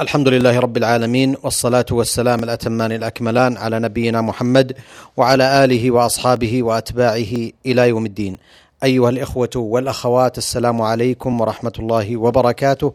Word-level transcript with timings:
الحمد 0.00 0.28
لله 0.28 0.58
رب 0.60 0.76
العالمين 0.76 1.36
والصلاة 1.42 1.84
والسلام 1.92 2.44
الأتمان 2.44 2.92
الأكملان 2.92 3.56
على 3.56 3.78
نبينا 3.78 4.20
محمد 4.20 4.72
وعلى 5.16 5.64
آله 5.64 5.90
وأصحابه 5.90 6.62
وأتباعه 6.62 7.32
إلى 7.66 7.88
يوم 7.88 8.06
الدين. 8.06 8.36
أيها 8.84 9.08
الإخوة 9.10 9.50
والأخوات 9.56 10.38
السلام 10.38 10.82
عليكم 10.82 11.40
ورحمة 11.40 11.72
الله 11.78 12.16
وبركاته 12.16 12.92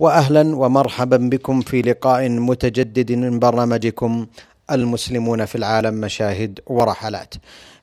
وأهلا 0.00 0.56
ومرحبا 0.56 1.16
بكم 1.16 1.60
في 1.60 1.82
لقاء 1.82 2.28
متجدد 2.28 3.12
من 3.12 3.38
برنامجكم 3.38 4.26
المسلمون 4.70 5.44
في 5.44 5.54
العالم 5.54 5.94
مشاهد 5.94 6.60
ورحلات 6.66 7.34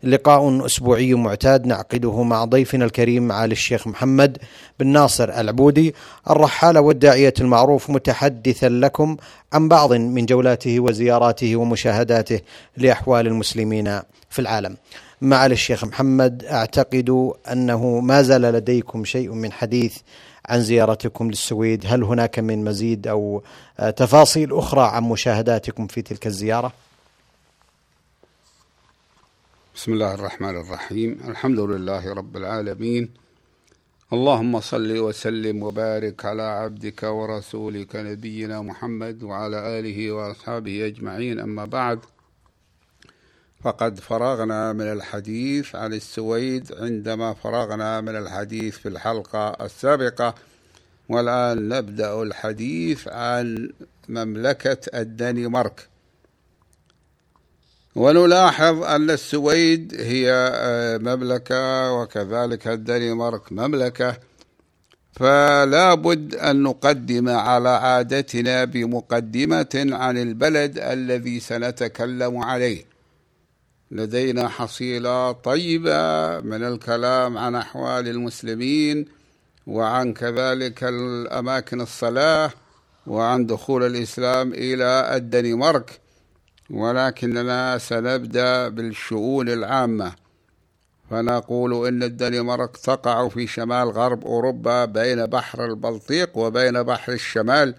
لقاء 0.03 0.65
أسبوعي 0.65 1.13
معتاد 1.13 1.65
نعقده 1.65 2.23
مع 2.23 2.45
ضيفنا 2.45 2.85
الكريم 2.85 3.27
معالي 3.27 3.51
الشيخ 3.51 3.87
محمد 3.87 4.37
بن 4.79 4.87
ناصر 4.87 5.29
العبودي 5.29 5.95
الرحاله 6.29 6.81
والداعية 6.81 7.33
المعروف 7.41 7.89
متحدثا 7.89 8.69
لكم 8.69 9.17
عن 9.53 9.67
بعض 9.67 9.93
من 9.93 10.25
جولاته 10.25 10.79
وزياراته 10.79 11.55
ومشاهداته 11.55 12.39
لأحوال 12.77 13.27
المسلمين 13.27 13.99
في 14.29 14.39
العالم. 14.39 14.77
معالي 15.21 15.53
الشيخ 15.53 15.83
محمد 15.83 16.45
أعتقد 16.45 17.31
أنه 17.51 17.99
ما 17.99 18.21
زال 18.21 18.41
لديكم 18.41 19.05
شيء 19.05 19.31
من 19.33 19.51
حديث 19.51 19.97
عن 20.45 20.61
زيارتكم 20.61 21.29
للسويد، 21.29 21.83
هل 21.87 22.03
هناك 22.03 22.39
من 22.39 22.63
مزيد 22.63 23.07
أو 23.07 23.43
تفاصيل 23.97 24.53
أخرى 24.53 24.81
عن 24.81 25.03
مشاهداتكم 25.03 25.87
في 25.87 26.01
تلك 26.01 26.27
الزيارة؟ 26.27 26.73
بسم 29.75 29.93
الله 29.93 30.13
الرحمن 30.13 30.57
الرحيم. 30.57 31.19
الحمد 31.27 31.59
لله 31.59 32.13
رب 32.13 32.37
العالمين. 32.37 33.09
اللهم 34.13 34.59
صل 34.59 34.97
وسلم 34.97 35.63
وبارك 35.63 36.25
على 36.25 36.41
عبدك 36.43 37.03
ورسولك 37.03 37.95
نبينا 37.95 38.61
محمد 38.61 39.23
وعلى 39.23 39.79
آله 39.79 40.11
وأصحابه 40.11 40.85
أجمعين. 40.87 41.39
أما 41.39 41.65
بعد 41.65 41.99
فقد 43.63 43.99
فرغنا 43.99 44.73
من 44.73 44.91
الحديث 44.91 45.75
عن 45.75 45.93
السويد 45.93 46.73
عندما 46.79 47.33
فرغنا 47.33 48.01
من 48.01 48.15
الحديث 48.15 48.77
في 48.77 48.89
الحلقة 48.89 49.65
السابقة. 49.65 50.35
والآن 51.09 51.69
نبدأ 51.69 52.21
الحديث 52.21 53.07
عن 53.07 53.69
مملكة 54.09 54.77
الدنمارك. 54.99 55.87
ونلاحظ 57.95 58.83
أن 58.83 59.09
السويد 59.09 59.95
هي 59.99 60.31
آه، 60.53 60.97
مملكة 60.97 61.91
وكذلك 61.93 62.67
الدنمارك 62.67 63.51
مملكة. 63.51 64.17
فلا 65.13 65.93
بد 65.93 66.35
أن 66.35 66.63
نقدم 66.63 67.29
على 67.29 67.69
عادتنا 67.69 68.65
بمقدمة 68.65 69.87
عن 69.91 70.17
البلد 70.17 70.79
الذي 70.79 71.39
سنتكلم 71.39 72.37
عليه. 72.37 72.90
لدينا 73.91 74.47
حصيلة 74.47 75.31
طيبة 75.31 76.39
من 76.39 76.63
الكلام 76.63 77.37
عن 77.37 77.55
أحوال 77.55 78.07
المسلمين 78.07 79.05
وعن 79.67 80.13
كذلك 80.13 80.83
الأماكن 80.83 81.81
الصلاة 81.81 82.51
وعن 83.07 83.45
دخول 83.45 83.83
الإسلام 83.83 84.53
إلى 84.53 85.15
الدنمارك. 85.15 85.99
ولكننا 86.69 87.77
سنبدأ 87.77 88.69
بالشؤون 88.69 89.49
العامة. 89.49 90.11
فنقول 91.09 91.87
إن 91.87 92.03
الدنمارك 92.03 92.77
تقع 92.77 93.27
في 93.27 93.47
شمال 93.47 93.89
غرب 93.89 94.25
أوروبا 94.25 94.85
بين 94.85 95.25
بحر 95.25 95.65
البلطيق 95.65 96.37
وبين 96.37 96.83
بحر 96.83 97.13
الشمال 97.13 97.75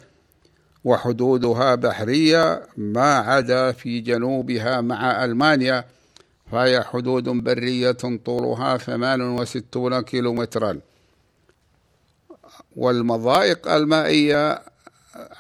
وحدودها 0.85 1.75
بحرية 1.75 2.63
ما 2.77 3.15
عدا 3.15 3.73
في 3.73 4.01
جنوبها 4.01 4.81
مع 4.81 5.25
ألمانيا. 5.25 5.85
فهي 6.53 6.83
حدود 6.83 7.29
برية 7.29 7.97
طولها 8.25 8.77
68 8.77 10.01
كيلومترا. 10.01 10.81
والمضايق 12.77 13.69
المائية 13.69 14.63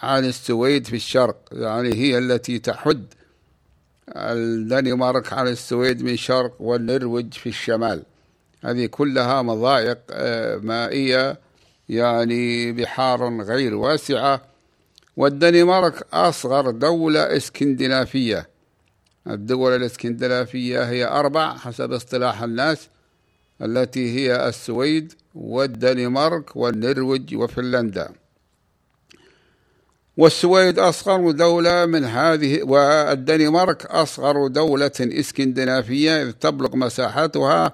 عن 0.02 0.24
السويد 0.24 0.86
في 0.86 0.96
الشرق 0.96 1.36
يعني 1.52 1.94
هي 1.94 2.18
التي 2.18 2.58
تحد 2.58 3.04
الدنمارك 4.16 5.32
على 5.32 5.50
السويد 5.50 6.02
من 6.02 6.16
شرق 6.16 6.52
والنرويج 6.60 7.32
في 7.32 7.48
الشمال. 7.48 8.02
هذه 8.64 8.86
كلها 8.86 9.42
مضايق 9.42 9.98
آه، 10.10 10.56
مائية 10.56 11.38
يعني 11.88 12.72
بحار 12.72 13.42
غير 13.42 13.74
واسعة. 13.74 14.42
والدنمارك 15.16 16.06
أصغر 16.12 16.70
دولة 16.70 17.36
إسكندنافية. 17.36 18.51
الدول 19.26 19.72
الإسكندنافية 19.76 20.82
هي 20.84 21.04
أربع 21.04 21.56
حسب 21.56 21.92
اصطلاح 21.92 22.42
الناس 22.42 22.88
التي 23.62 24.18
هي 24.18 24.48
السويد 24.48 25.12
والدنمارك 25.34 26.56
والنرويج 26.56 27.34
وفنلندا. 27.34 28.12
والسويد 30.16 30.78
أصغر 30.78 31.30
دولة 31.30 31.86
من 31.86 32.04
هذه 32.04 32.62
والدنمارك 32.62 33.86
أصغر 33.86 34.46
دولة 34.46 34.92
إسكندنافية 35.00 36.22
إذ 36.22 36.32
تبلغ 36.32 36.76
مساحتها 36.76 37.72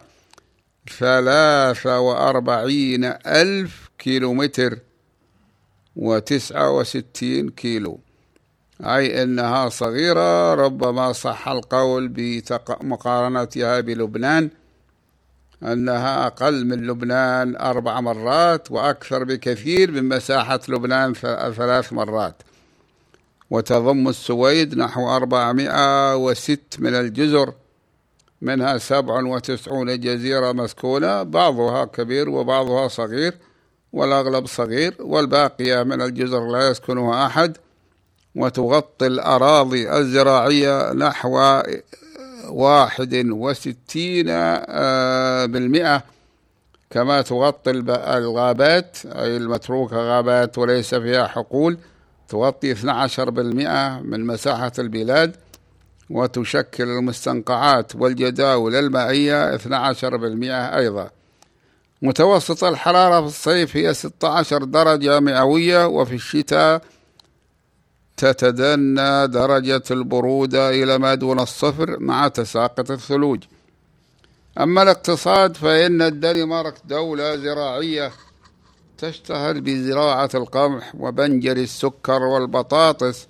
ثلاثة 0.99 2.01
وأربعين 2.01 3.05
ألف 3.27 3.91
كيلومتر 3.99 4.79
وتسعة 5.97 6.77
وستين 6.79 7.49
كيلو. 7.49 8.01
أي 8.81 9.23
أنها 9.23 9.69
صغيرة 9.69 10.55
ربما 10.55 11.13
صح 11.13 11.49
القول 11.49 12.09
بمقارنتها 12.09 13.81
بلبنان 13.81 14.51
أنها 15.63 16.27
أقل 16.27 16.67
من 16.67 16.87
لبنان 16.87 17.57
أربع 17.57 18.01
مرات 18.01 18.71
وأكثر 18.71 19.25
بكثير 19.25 19.91
من 19.91 20.09
مساحة 20.09 20.61
لبنان 20.69 21.15
ثلاث 21.57 21.93
مرات. 21.93 22.43
وتضم 23.51 24.09
السويد 24.09 24.79
نحو 24.79 25.17
أربعمائة 25.17 26.17
وست 26.17 26.77
من 26.79 26.95
الجزر 26.95 27.53
منها 28.43 28.79
سبع 28.79 29.23
وتسعون 29.23 30.01
جزيرة 30.01 30.53
مسكونة 30.53 31.23
بعضها 31.23 31.85
كبير 31.85 32.29
وبعضها 32.29 32.89
صغير 32.89 33.35
والأغلب 33.93 34.47
صغير 34.47 34.95
والباقية 35.01 35.83
من 35.83 36.03
الجزر 36.03 36.47
لا 36.47 36.71
يسكنها 36.71 37.27
أحد. 37.27 37.57
وتغطي 38.39 39.07
الأراضي 39.07 39.93
الزراعية 39.97 40.93
نحو 40.93 41.63
واحد 42.49 43.15
وستين 43.31 44.27
آه، 44.29 45.47
بالمئة. 45.47 46.03
كما 46.91 47.23
تغطي 47.23 47.71
الغابات 47.71 48.97
أي 49.07 49.37
المتروكة 49.37 49.97
غابات 49.97 50.59
وليس 50.59 50.95
فيها 50.95 51.27
حقول 51.27 51.79
تغطي 52.29 52.73
12% 52.75 54.01
من 54.03 54.27
مساحة 54.27 54.73
البلاد. 54.79 55.37
وتشكل 56.11 56.85
المستنقعات 56.85 57.97
والجداول 57.97 58.75
المائية 58.75 59.55
12% 59.55 60.77
أيضا. 60.77 61.11
متوسط 62.03 62.65
الحرارة 62.65 63.21
في 63.21 63.27
الصيف 63.27 63.77
هي 63.77 63.95
16 63.95 64.65
درجة 64.65 65.21
مئوية 65.21 65.87
وفي 65.87 66.15
الشتاء 66.15 66.83
تتدنى 68.19 69.27
درجة 69.27 69.83
البرودة 69.91 70.71
إلى 70.71 70.99
ما 70.99 71.15
دون 71.15 71.41
الصفر 71.41 71.97
مع 72.01 72.29
تساقط 72.29 72.91
الثلوج. 72.91 73.45
أما 74.61 74.83
الاقتصاد 74.83 75.57
فإن 75.57 76.03
الدنمارك 76.03 76.75
دولة 76.85 77.37
زراعية 77.37 78.13
تشتهر 78.99 79.61
بزراعة 79.61 80.31
القمح 80.35 80.95
وبنجر 80.95 81.57
السكر 81.57 82.23
والبطاطس 82.23 83.27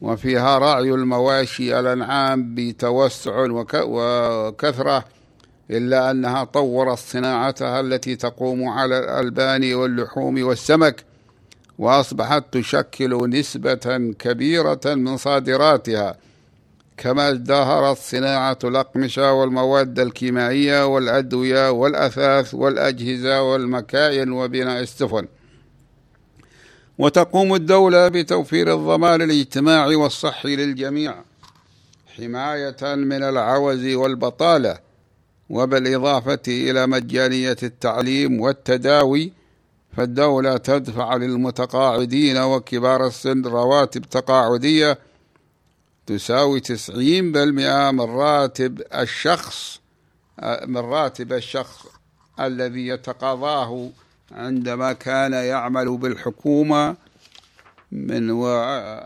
وفيها 0.00 0.58
رعي 0.58 0.90
المواشي 0.90 1.80
الأنعام 1.80 2.54
بتوسع 2.54 3.46
وكثرة 3.72 5.04
إلا 5.70 6.10
أنها 6.10 6.44
طورت 6.44 6.98
صناعتها 6.98 7.80
التي 7.80 8.16
تقوم 8.16 8.68
على 8.68 8.98
الألبان 8.98 9.74
واللحوم 9.74 10.42
والسمك. 10.42 11.04
وأصبحت 11.78 12.44
تشكل 12.52 13.30
نسبة 13.30 14.12
كبيرة 14.18 14.80
من 14.86 15.16
صادراتها 15.16 16.16
كما 16.96 17.30
ازدهرت 17.30 17.98
صناعة 17.98 18.58
الأقمشة 18.64 19.32
والمواد 19.32 19.98
الكيميائية 19.98 20.86
والأدوية 20.86 21.70
والأثاث 21.70 22.54
والأجهزة 22.54 23.42
والمكاين 23.42 24.32
وبناء 24.32 24.80
السفن. 24.80 25.26
وتقوم 26.98 27.54
الدولة 27.54 28.08
بتوفير 28.08 28.74
الضمان 28.74 29.22
الاجتماعي 29.22 29.94
والصحي 29.94 30.56
للجميع 30.56 31.14
حماية 32.16 32.94
من 32.94 33.22
العوز 33.22 33.86
والبطالة 33.86 34.78
وبالإضافة 35.50 36.42
إلى 36.48 36.86
مجانية 36.86 37.56
التعليم 37.62 38.40
والتداوي 38.40 39.32
فالدولة 39.98 40.56
تدفع 40.56 41.16
للمتقاعدين 41.16 42.36
وكبار 42.36 43.06
السن 43.06 43.42
رواتب 43.42 44.02
تقاعدية 44.02 44.98
تساوي 46.06 46.60
تسعين 46.60 47.32
بالمئة 47.32 47.90
من 47.90 48.00
راتب 48.00 48.82
الشخص 48.94 49.80
من 50.66 50.76
راتب 50.76 51.32
الشخص 51.32 51.86
الذي 52.40 52.86
يتقاضاه 52.86 53.90
عندما 54.32 54.92
كان 54.92 55.32
يعمل 55.32 55.96
بالحكومة 55.96 56.96
من 57.92 58.30
و 58.30 58.46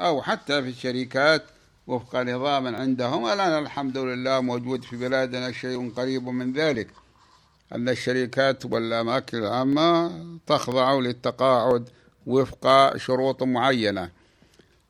أو 0.09 0.23
حتى 0.23 0.63
في 0.63 0.69
الشركات 0.69 1.45
وفق 1.87 2.17
نظام 2.17 2.77
عندهم. 2.77 3.27
الآن 3.27 3.63
الحمد 3.63 3.99
لله 3.99 4.41
موجود 4.41 4.85
في 4.85 4.97
بلادنا 4.97 5.53
شيء 5.53 5.93
قريب 5.97 6.29
من 6.29 6.53
ذلك. 6.53 6.89
أن 7.75 7.89
الشركات 7.89 8.65
والأماكن 8.65 9.39
العامة 9.39 10.13
تخضع 10.47 10.93
للتقاعد 10.95 11.89
وفق 12.27 12.97
شروط 12.97 13.43
معينة. 13.43 14.11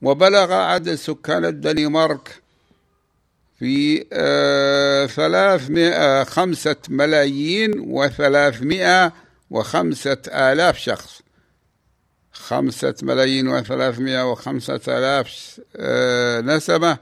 وبلغ 0.03 0.53
عدد 0.53 0.95
سكان 0.95 1.45
الدنمارك 1.45 2.43
في 3.59 4.05
آه، 4.13 5.07
ثلاثمائة 5.07 6.25
خمسة 6.25 6.77
ملايين 6.89 7.81
وثلاثمائة 7.81 9.13
وخمسة 9.51 10.19
آلاف 10.29 10.79
شخص. 10.79 11.23
خمسة 12.33 12.95
ملايين 13.03 13.49
وثلاثمائة 13.49 14.31
وخمسة 14.31 14.81
آلاف 14.89 15.61
آه، 15.77 16.41
نسمة 16.41 16.99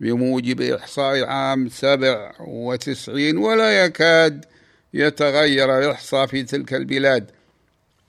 بموجب 0.00 0.60
إحصاء 0.60 1.24
عام 1.24 1.68
سبع 1.68 2.32
وتسعين 2.40 3.36
ولا 3.36 3.84
يكاد 3.84 4.44
يتغير 4.94 5.78
الإحصاء 5.78 6.26
في 6.26 6.42
تلك 6.42 6.74
البلاد. 6.74 7.30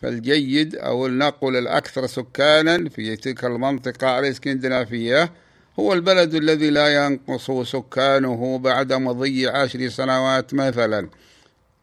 فالجيد 0.02 0.76
أو 0.76 1.06
النقل 1.06 1.56
الأكثر 1.56 2.08
سكانا 2.08 2.90
في 2.90 3.16
تلك 3.16 3.46
المنطقة 3.46 4.20
الإسكندنافية 4.20 5.32
هو 5.80 5.94
البلد 5.94 6.36
الذي 6.36 6.70
لا 6.70 7.06
ينقص 7.06 7.52
سكانه 7.72 8.58
بعد 8.58 8.94
مضي 8.94 9.48
عشر 9.48 9.90
سنوات 9.90 10.54
مثلا. 10.54 11.10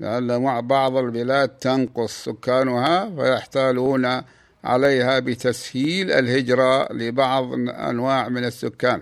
لأن 0.01 0.43
مع 0.43 0.61
بعض 0.61 0.97
البلاد 0.97 1.49
تنقص 1.49 2.25
سكانها 2.25 3.11
فيحتالون 3.17 4.23
عليها 4.65 5.19
بتسهيل 5.19 6.13
الهجرة 6.13 6.93
لبعض 6.93 7.53
أنواع 7.69 8.29
من 8.29 8.45
السكان. 8.45 9.01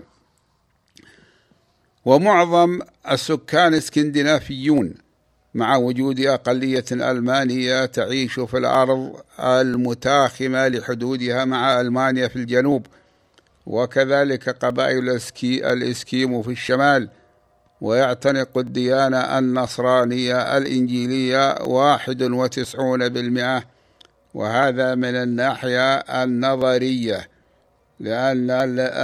ومعظم 2.05 2.79
السكان 3.11 3.73
اسكندنافيون 3.73 4.93
مع 5.53 5.75
وجود 5.75 6.19
أقلية 6.19 6.85
ألمانية 6.91 7.85
تعيش 7.85 8.39
في 8.39 8.57
الأرض 8.57 9.21
المتاخمة 9.39 10.67
لحدودها 10.67 11.45
مع 11.45 11.81
ألمانيا 11.81 12.27
في 12.27 12.35
الجنوب 12.35 12.85
وكذلك 13.65 14.49
قبائل 14.49 15.19
الإسكيمو 15.43 16.41
في 16.41 16.51
الشمال. 16.51 17.09
ويعتنق 17.81 18.57
الديانة 18.57 19.39
النصرانية 19.39 20.57
الإنجيلية 20.57 21.61
واحد 21.61 22.23
وتسعون 22.23 23.09
بالمئة. 23.09 23.63
وهذا 24.33 24.95
من 24.95 25.15
الناحية 25.15 25.95
النظرية 25.97 27.27
لأن 27.99 28.51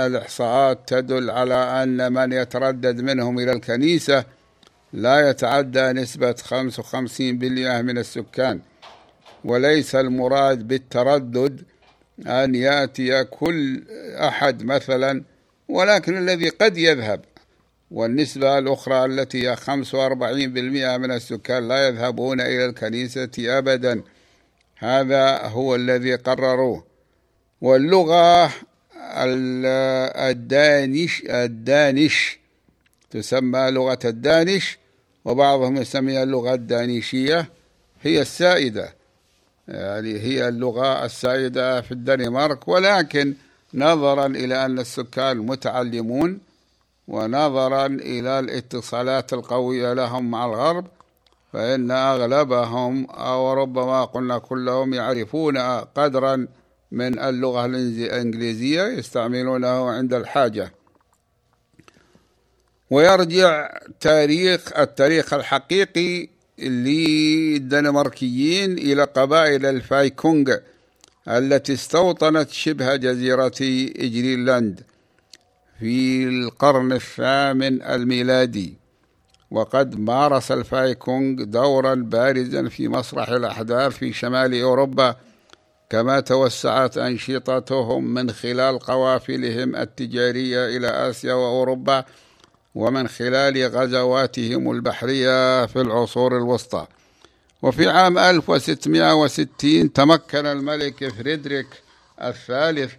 الإحصاءات 0.07 0.80
تدل 0.88 1.30
على 1.30 1.83
أن 1.83 2.13
من 2.13 2.31
يتردد 2.31 3.01
منهم 3.01 3.39
إلى 3.39 3.51
الكنيسة 3.51 4.24
لا 4.95 5.30
يتعدى 5.30 5.92
نسبة 5.92 6.33
55% 6.33 7.81
من 7.81 7.97
السكان. 7.97 8.62
وليس 9.44 9.95
المراد 9.95 10.68
بالتردد 10.68 11.63
أن 12.27 12.56
يأتي 12.56 13.24
كل 13.24 13.83
أحد 14.15 14.63
مثلا 14.63 15.24
ولكن 15.68 16.18
الذي 16.18 16.50
قد 16.50 16.77
يذهب. 16.77 17.21
والنسبة 17.92 18.57
الأخرى 18.57 19.06
التي 19.06 19.50
هي 19.50 19.56
45% 19.56 20.97
من 20.97 21.12
السكان 21.12 21.68
لا 21.68 21.88
يذهبون 21.88 22.42
إلى 22.42 22.65
الكنيسة 22.65 23.30
أبدا. 23.39 24.01
هذا 24.77 25.38
هو 25.38 25.75
الذي 25.75 26.15
قرروه. 26.15 26.86
واللغة 27.62 28.51
الدانش 30.30 31.24
الدانش 31.30 32.39
تسمى 33.09 33.71
لغة 33.71 34.00
الدانش. 34.06 34.77
وبعضهم 35.25 35.77
يسميها 35.77 36.24
اللغة 36.24 36.54
الدانيشية 36.54 37.50
هي 38.01 38.22
السائدة. 38.22 38.94
يعني 39.68 40.19
هي 40.19 40.48
اللغة 40.48 41.06
السائدة 41.06 41.81
في 41.81 41.92
الدنمارك 41.92 42.68
ولكن 42.68 43.33
نظرا 43.74 44.25
إلى 44.25 44.66
أن 44.66 44.80
السكان 44.80 45.38
متعلمون 45.38 46.39
ونظرا 47.07 47.86
إلى 47.86 48.39
الاتصالات 48.39 49.33
القوية 49.33 49.94
لهم 49.94 50.31
مع 50.31 50.45
الغرب 50.45 50.86
فإن 51.54 51.92
أغلبهم 51.92 53.06
أو 53.06 53.54
ربما 53.54 54.06
قلنا 54.06 54.38
كلهم 54.38 54.94
يعرفون 54.94 55.57
قدرا 55.95 56.48
من 56.92 57.19
اللغة 57.19 57.66
الإنجليزية 57.66 58.83
يستعملونه 58.83 59.89
عند 59.89 60.13
الحاجة. 60.13 60.71
ويرجع 62.90 63.78
تاريخ 64.00 64.80
التاريخ 64.80 65.34
الحقيقي 65.34 66.30
للدنماركيين 66.60 68.78
إلى 68.78 69.04
قبائل 69.04 69.66
الفايكونغ 69.66 70.56
التي 71.28 71.74
استوطنت 71.74 72.50
شبه 72.50 72.96
جزيرة 72.96 73.56
إجريلاند 73.98 74.82
في 75.80 76.24
القرن 76.24 76.94
الثامن 76.94 77.82
الميلادي. 77.82 78.74
وقد 79.52 80.00
مارس 80.00 80.52
الفايكونغ 80.52 81.44
دورا 81.44 81.96
بارزا 81.96 82.70
في 82.70 82.88
مسرح 82.88 83.30
الأحداث 83.30 83.92
في 83.92 84.14
شمال 84.14 84.62
أوروبا 84.62 85.16
كما 85.90 86.20
توسعت 86.20 86.98
أنشطتهم 86.98 88.14
من 88.14 88.31
خلال 88.31 88.80
قوافلهم 88.80 89.76
التجارية 89.76 90.78
إلى 90.78 90.88
آسيا 90.88 91.34
وأوروبا 91.34 92.06
ومن 92.75 93.07
خلال 93.07 93.68
غزواتهم 93.68 94.72
البحرية 94.72 95.66
في 95.66 95.81
العصور 95.81 96.38
الوسطى. 96.38 96.88
وفي 97.62 97.89
عام 97.89 98.18
1660 98.18 99.94
تمكن 99.94 100.45
الملك 100.45 101.10
فريدريك 101.10 101.68
الثالث 102.22 102.94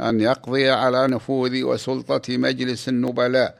أن 0.00 0.20
يقضي 0.20 0.70
على 0.70 1.08
نفوذ 1.08 1.62
وسلطة 1.62 2.36
مجلس 2.36 2.88
النبلاء 2.88 3.58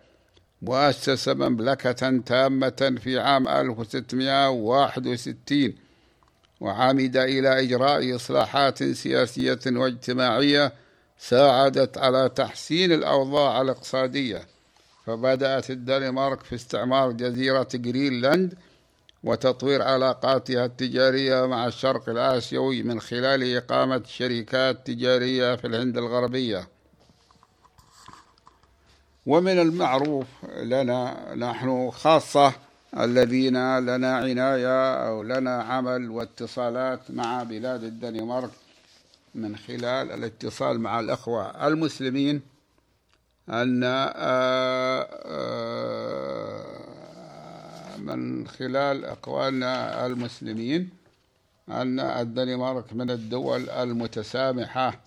وأسس 0.63 1.29
مملكة 1.29 2.19
تامة 2.27 2.99
في 3.03 3.19
عام 3.19 3.49
1661 3.49 5.75
وعمد 6.61 7.17
إلى 7.17 7.61
إجراء 7.61 8.17
إصلاحات 8.17 8.83
سياسية 8.83 9.59
واجتماعية 9.67 10.73
ساعدت 11.19 11.99
على 11.99 12.29
تحسين 12.29 12.93
الأوضاع 12.93 13.61
الاقتصادية. 13.61 14.56
فبدأت 15.07 15.71
الدنمارك 15.71 16.43
في 16.43 16.55
استعمار 16.55 17.13
جزيرة 17.13 17.69
جرينلاند 17.75 18.55
وتطوير 19.25 19.83
علاقاتها 19.83 20.65
التجارية 20.65 21.47
مع 21.47 21.67
الشرق 21.67 22.09
الآسيوي 22.09 22.83
من 22.83 23.01
خلال 23.01 23.57
إقامة 23.57 24.03
شركات 24.07 24.87
تجارية 24.87 25.57
في 25.57 25.67
الهند 25.67 25.97
الغربية. 25.99 26.69
ومن 29.27 29.59
المعروف 29.59 30.27
لنا 30.63 31.35
نحن 31.35 31.91
خاصة 31.91 32.53
الذين 32.99 33.79
لنا 33.79 34.17
عناية 34.17 34.95
أو 35.09 35.23
لنا 35.23 35.63
عمل 35.63 36.11
واتصالات 36.11 37.11
مع 37.11 37.43
بلاد 37.43 37.85
الدنمارك 37.85 38.51
من 39.35 39.57
خلال 39.57 40.13
الاتصال 40.13 40.81
مع 40.81 41.01
الأخوة 41.01 41.67
المسلمين 41.67 42.56
أن 43.49 43.83
آه، 43.85 45.09
آه، 45.25 46.67
من 47.99 48.49
خلال 48.49 49.05
أقوالنا 49.05 50.07
المسلمين 50.07 50.89
أن 51.69 52.01
الدنمارك 52.01 52.93
من 52.93 53.11
الدول 53.11 53.71
المتسامحة 53.71 55.01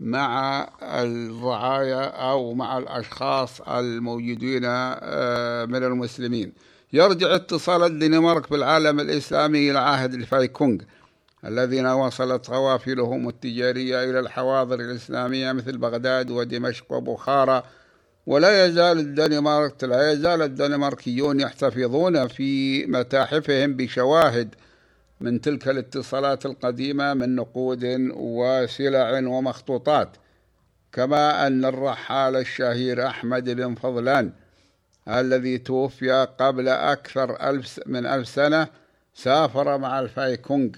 مع 0.00 0.68
الرعايا 0.82 2.04
أو 2.04 2.54
مع 2.54 2.78
الأشخاص 2.78 3.60
الموجودين 3.60 4.62
آه، 4.64 5.64
من 5.64 5.84
المسلمين. 5.84 6.52
يرجع 6.92 7.34
اتصال 7.34 7.82
الدنمارك 7.82 8.50
بالعالم 8.50 9.00
الإسلامي 9.00 9.70
إلى 9.70 9.78
عهد 9.78 10.14
الفايكونغ. 10.14 10.78
الذين 11.44 11.86
وصلت 11.86 12.50
قوافلهم 12.50 13.28
التجارية 13.28 14.04
إلى 14.04 14.20
الحواضر 14.20 14.80
الإسلامية 14.80 15.52
مثل 15.52 15.78
بغداد 15.78 16.30
ودمشق 16.30 16.92
وبخارى 16.92 17.62
ولا 18.26 18.66
يزال 18.66 18.98
الدنمارك 18.98 19.84
لا 19.84 20.12
يزال 20.12 20.42
الدنماركيون 20.42 21.40
يحتفظون 21.40 22.28
في 22.28 22.86
متاحفهم 22.86 23.76
بشواهد 23.76 24.54
من 25.20 25.40
تلك 25.40 25.68
الاتصالات 25.68 26.46
القديمة 26.46 27.14
من 27.14 27.36
نقود 27.36 27.84
وسلع 28.16 29.18
ومخطوطات 29.18 30.16
كما 30.92 31.46
أن 31.46 31.64
الرحال 31.64 32.36
الشهير 32.36 33.06
أحمد 33.06 33.50
بن 33.50 33.74
فضلان 33.74 34.32
الذي 35.08 35.58
توفي 35.58 36.26
قبل 36.38 36.68
أكثر 36.68 37.50
ألف 37.50 37.80
من 37.86 38.06
ألف 38.06 38.28
سنة 38.28 38.68
سافر 39.14 39.78
مع 39.78 40.00
الفايكونغ 40.00 40.70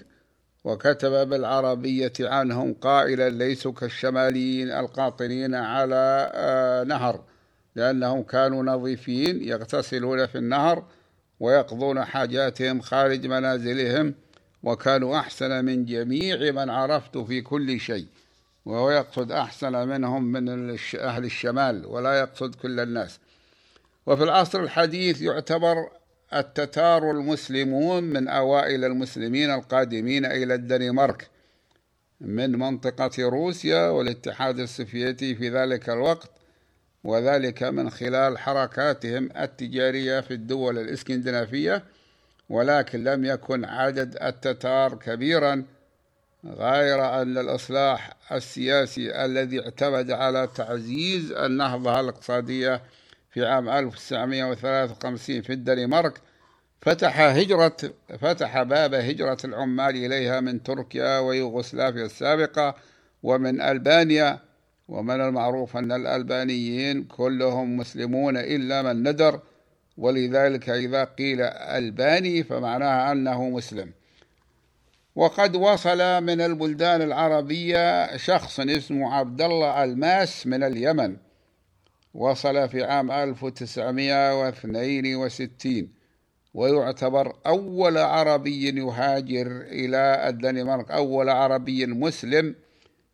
وكتب 0.63 1.29
بالعربية 1.29 2.13
عنهم 2.19 2.73
قائلا 2.73 3.29
ليسوا 3.29 3.71
كالشماليين 3.71 4.71
القاطرين 4.71 5.55
على 5.55 6.31
آه، 6.33 6.83
نهر 6.83 7.23
لأنهم 7.75 8.23
كانوا 8.23 8.63
نظيفين 8.63 9.43
يغتسلون 9.43 10.25
في 10.25 10.37
النهر 10.37 10.85
ويقضون 11.39 12.03
حاجاتهم 12.05 12.81
خارج 12.81 13.27
منازلهم 13.27 14.15
وكانوا 14.63 15.19
أحسن 15.19 15.65
من 15.65 15.85
جميع 15.85 16.51
من 16.51 16.69
عرفت 16.69 17.17
في 17.17 17.41
كل 17.41 17.79
شيء 17.79 18.07
وهو 18.65 18.91
يقصد 18.91 19.31
أحسن 19.31 19.87
منهم 19.87 20.23
من 20.23 20.69
أهل 20.95 21.25
الشمال 21.25 21.85
ولا 21.85 22.19
يقصد 22.19 22.55
كل 22.55 22.79
الناس. 22.79 23.19
وفي 24.05 24.23
العصر 24.23 24.59
الحديث 24.59 25.21
يعتبر 25.21 25.89
التتار 26.39 27.11
المسلمون 27.11 28.03
من 28.03 28.27
أوائل 28.27 28.85
المسلمين 28.85 29.51
القادمين 29.51 30.25
إلى 30.25 30.53
الدنمارك 30.53 31.29
من 32.21 32.51
منطقة 32.51 33.11
روسيا 33.19 33.87
والاتحاد 33.87 34.59
السوفيتي 34.59 35.35
في 35.35 35.49
ذلك 35.49 35.89
الوقت 35.89 36.31
وذلك 37.03 37.63
من 37.63 37.89
خلال 37.89 38.37
حركاتهم 38.37 39.29
التجارية 39.37 40.19
في 40.19 40.33
الدول 40.33 40.77
الإسكندنافية 40.77 41.83
ولكن 42.49 43.03
لم 43.03 43.25
يكن 43.25 43.65
عدد 43.65 44.17
التتار 44.23 44.95
كبيرا 44.95 45.63
غير 46.45 47.21
أن 47.21 47.37
الإصلاح 47.37 48.15
السياسي 48.31 49.25
الذي 49.25 49.59
اعتمد 49.59 50.11
على 50.11 50.49
تعزيز 50.55 51.31
النهضة 51.31 51.99
الاقتصادية 51.99 52.81
في 53.33 53.45
عام 53.45 53.69
1953 53.69 55.41
في 55.41 55.53
الدنمارك 55.53 56.21
فتح 56.81 57.19
هجرة 57.19 57.77
فتح 58.19 58.63
باب 58.63 58.93
هجرة 58.93 59.37
العمال 59.45 59.95
إليها 60.05 60.39
من 60.39 60.63
تركيا 60.63 61.19
ويوغوسلافيا 61.19 62.05
السابقة 62.05 62.75
ومن 63.23 63.61
ألبانيا. 63.61 64.39
ومن 64.87 65.21
المعروف 65.21 65.77
أن 65.77 65.91
الألبانيين 65.91 67.03
كلهم 67.03 67.77
مسلمون 67.77 68.37
إلا 68.37 68.81
من 68.81 69.09
ندر 69.09 69.39
ولذلك 69.97 70.69
إذا 70.69 71.03
قيل 71.03 71.41
ألباني 71.41 72.43
فمعناها 72.43 73.11
أنه 73.11 73.49
مسلم. 73.49 73.91
وقد 75.15 75.55
وصل 75.55 76.23
من 76.23 76.41
البلدان 76.41 77.01
العربية 77.01 78.17
شخص 78.17 78.59
اسمه 78.59 79.13
عبد 79.13 79.41
الله 79.41 79.83
ألماس 79.83 80.47
من 80.47 80.63
اليمن. 80.63 81.17
وصل 82.13 82.69
في 82.69 82.83
عام 82.83 83.11
1962 83.11 85.89
ويعتبر 86.53 87.35
أول 87.45 87.97
عربي 87.97 88.79
يهاجر 88.79 89.61
إلى 89.61 90.29
الدنمارك 90.29 90.91
أول 90.91 91.29
عربي 91.29 91.85
مسلم 91.85 92.55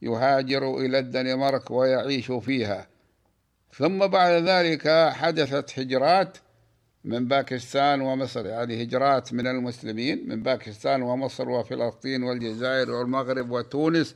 يهاجر 0.02 0.78
إلى 0.78 1.00
الدنمارك 1.00 1.72
ويعيش 1.72 2.32
فيها. 2.32 2.88
ثم 3.74 4.08
بعد 4.08 4.44
ذلك 4.44 5.10
حدثت 5.14 5.80
هجرات 5.80 6.38
من 7.04 7.28
باكستان 7.28 8.02
ومصر. 8.02 8.46
يعني 8.46 8.84
هجرات 8.84 9.34
من 9.34 9.48
المسلمين 9.48 10.30
من 10.30 10.44
باكستان 10.44 11.02
ومصر 11.02 11.50
وفلسطين 11.50 12.24
والجزائر 12.24 12.92
والمغرب 12.92 13.52
وتونس 13.52 14.16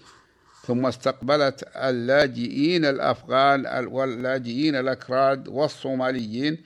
ثم 0.68 0.86
استقبلت 0.86 1.64
اللاجئين 1.76 2.86
الأفغان 2.86 3.86
واللاجئين 3.88 4.76
الأكراد 4.76 5.48
والصوماليين 5.48 6.58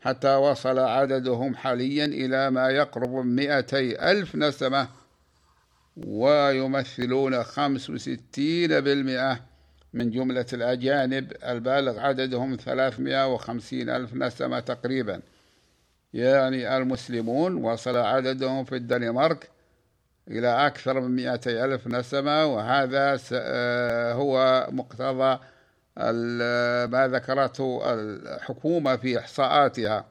حتى 0.00 0.34
وصل 0.34 0.78
عددهم 0.78 1.54
حاليا 1.54 2.04
إلى 2.04 2.50
ما 2.50 2.68
يقرب 2.70 3.10
من 3.10 3.36
مئتي 3.36 4.10
ألف 4.10 4.36
نسمة 4.36 4.88
ويمثلون 5.96 7.42
خمس 7.42 7.90
وستين 7.90 8.80
بالمئة 8.80 9.40
من 9.94 10.10
جملة 10.10 10.46
الأجانب 10.52 11.32
البالغ 11.44 12.00
عددهم 12.00 12.56
ثلاثمائة 12.56 13.34
وخمسين 13.34 13.90
ألف 13.90 14.14
نسمة 14.14 14.60
تقريبا. 14.60 15.20
يعني 16.14 16.76
المسلمون 16.76 17.54
وصل 17.54 17.96
عددهم 17.96 18.64
في 18.64 18.76
الدنمارك 18.76 19.48
إلى 20.28 20.66
أكثر 20.66 21.00
من 21.00 21.16
مئتي 21.16 21.64
ألف 21.64 21.86
نسمة 21.86 22.46
وهذا 22.46 23.18
آه، 23.32 24.12
هو 24.12 24.66
مقتضى 24.70 25.38
ما 26.86 27.08
ذكرته 27.12 27.94
الحكومة 27.94 28.96
في 28.96 29.18
إحصاءاتها. 29.18 30.04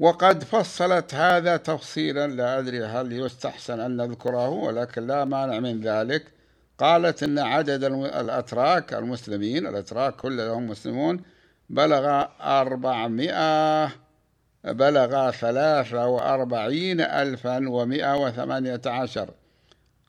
وقد 0.00 0.44
فصلت 0.44 1.14
هذا 1.14 1.56
تفصيلا 1.56 2.26
لا 2.26 2.58
أدري 2.58 2.84
هل 2.84 3.12
يستحسن 3.12 3.80
أن 3.80 3.96
نذكره 3.96 4.48
ولكن 4.48 5.06
لا 5.06 5.24
مانع 5.24 5.60
من 5.60 5.80
ذلك. 5.80 6.24
قالت 6.80 7.22
أن 7.22 7.38
عدد 7.38 7.84
الأتراك 7.84 8.94
المسلمين 8.94 9.66
الأتراك 9.66 10.16
كلهم 10.16 10.68
مسلمون 10.68 11.22
بلغ 11.70 12.24
أربعمائة 12.40 13.90
بلغ 14.64 15.30
ثلاثة 15.30 16.06
وأربعين 16.06 17.00
ألفا 17.00 17.68
ومائة 17.68 18.16
وثمانية 18.16 18.80
عشر 18.86 19.30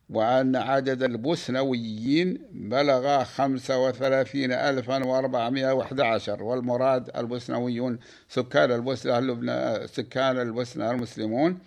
وأن 0.10 0.56
عدد 0.56 1.04
البوسنويين 1.04 2.42
بلغ 2.52 3.24
خمسة 3.24 3.86
وثلاثين 3.86 4.52
ألفا 4.52 5.06
وأربعمائة 5.06 5.72
وأحد 5.72 6.00
عشر. 6.00 6.44
والمراد 6.44 7.18
البوسنويون 7.18 8.00
سكان 8.30 8.72
البوسنة 8.72 9.86
سكان 9.86 10.42
البوسنة 10.42 10.92
المسلمون. 10.92 11.60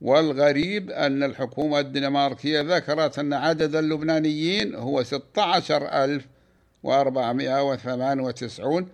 والغريب 0.00 0.90
أن 0.90 1.22
الحكومة 1.22 1.80
الدنماركية 1.80 2.60
ذكرت 2.60 3.18
أن 3.18 3.32
عدد 3.32 3.74
اللبنانيين 3.76 4.74
هو 4.74 5.02
ستة 5.02 5.42
عشر 5.42 6.04
ألف 6.04 6.26
وأربعمائة 6.82 7.70
وثمان 7.70 8.20
وتسعون. 8.20 8.88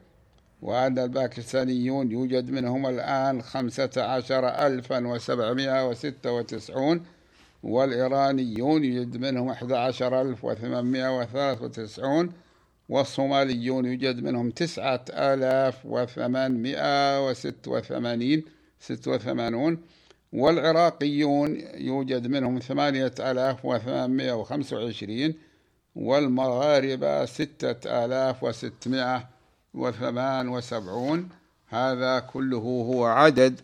وأن 0.63 0.99
الباكستانيون 0.99 2.11
يوجد 2.11 2.51
منهم 2.51 2.87
الآن 2.87 3.43
خمسة 3.43 3.91
عشر 3.97 4.49
ألفا 4.49 5.07
وسبعمائة 5.07 5.89
وستة 5.89 6.33
وتسعون 6.33 7.07
والإيرانيون 7.63 8.85
يوجد 8.85 9.17
منهم 9.17 9.49
أحد 9.49 9.73
عشر 9.73 10.21
ألف 10.21 10.45
وثمانمائة 10.45 11.19
وثلاثة 11.19 11.65
وتسعون 11.65 12.33
والصوماليون 12.89 13.85
يوجد 13.85 14.23
منهم 14.23 14.51
تسعة 14.51 15.05
آلاف 15.11 15.87
وثمانمائة 15.87 17.29
وست 17.29 17.69
وثمانين 17.69 18.45
ست 18.81 19.09
وثمانون 19.09 19.79
والعراقيون 20.33 21.61
يوجد 21.75 22.27
منهم 22.27 22.59
ثمانية 22.59 23.15
آلاف 23.21 23.65
وثمانمائة 23.65 24.33
وخمس 24.33 24.73
وعشرين 24.73 25.35
والمغاربة 25.97 27.25
ستة 27.25 28.05
آلاف 28.05 28.43
وستمائة 28.45 29.32
وثمان 29.75 30.49
وسبعون 30.49 31.29
هذا 31.69 32.19
كله 32.19 32.59
هو 32.59 33.05
عدد 33.05 33.61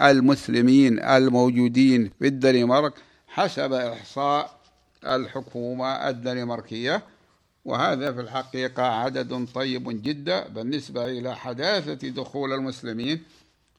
المسلمين 0.00 1.00
الموجودين 1.00 2.10
في 2.18 2.26
الدنمارك 2.26 2.92
حسب 3.28 3.72
إحصاء 3.72 4.58
الحكومة 5.06 6.08
الدنماركية. 6.08 7.02
وهذا 7.64 8.12
في 8.12 8.20
الحقيقة 8.20 8.82
عدد 8.82 9.48
طيب 9.54 10.02
جدا 10.02 10.48
بالنسبة 10.48 11.04
إلى 11.04 11.36
حداثة 11.36 12.08
دخول 12.08 12.52
المسلمين 12.52 13.22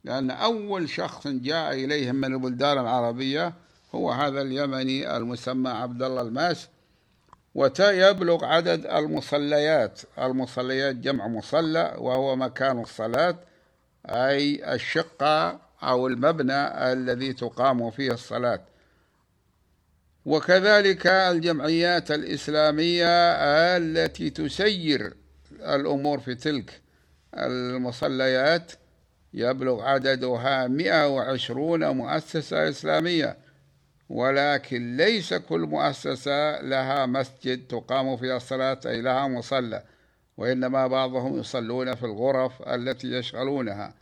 لأن 0.04 0.32
أول 0.32 0.90
شخص 0.90 1.28
جاء 1.28 1.74
إليهم 1.74 2.16
من 2.16 2.34
البلدان 2.34 2.78
العربية 2.78 3.54
هو 3.96 4.12
هذا 4.12 4.42
اليمني 4.42 5.18
المسمى 5.18 5.70
عبد 5.70 6.04
الله 6.04 6.22
الماس. 6.22 6.68
ويبلغ 7.56 8.46
عدد 8.46 8.86
المصليات. 8.86 10.02
المصليات 10.20 10.96
جمع 10.96 11.28
مصلى 11.28 11.96
وهو 11.98 12.36
مكان 12.36 12.80
الصلاة 12.82 13.36
أي 14.06 14.74
الشقة 14.74 15.60
أو 15.84 16.08
المبنى 16.08 16.92
الذي 16.94 17.34
تقام 17.34 17.92
فيه 17.92 18.12
الصلاة. 18.12 18.62
وكذلك 20.26 21.08
الجمعيات 21.08 22.12
الإسلامية 22.12 23.08
التي 23.78 24.30
تسير 24.30 25.14
الأمور 25.62 26.20
في 26.20 26.36
تلك 26.36 26.82
المصليات 27.38 28.72
يبلغ 29.34 29.82
عددها 29.82 30.68
120 30.68 31.90
مؤسسة 31.90 32.70
إسلامية. 32.70 33.49
ولكن 34.10 34.98
ليس 34.98 35.34
كل 35.34 35.60
مؤسسة 35.60 36.62
لها 36.62 37.06
مسجد 37.06 37.68
تقام 37.68 38.18
فيها 38.18 38.38
الصلاة 38.38 38.80
أي 38.86 39.02
لها 39.02 39.28
مصلى 39.28 39.84
وإنما 40.38 40.88
بعضهم 40.88 41.40
يصلون 41.40 41.96
في 41.96 42.04
الغرف 42.04 42.62
التي 42.62 43.08
يشغلونها. 43.08 43.94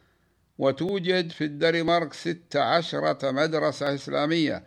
وتوجد 0.58 1.30
في 1.30 1.44
الدنمارك 1.44 2.14
ست 2.14 2.56
عشرة 2.56 3.32
مدرسة 3.32 3.94
إسلامية. 3.94 4.64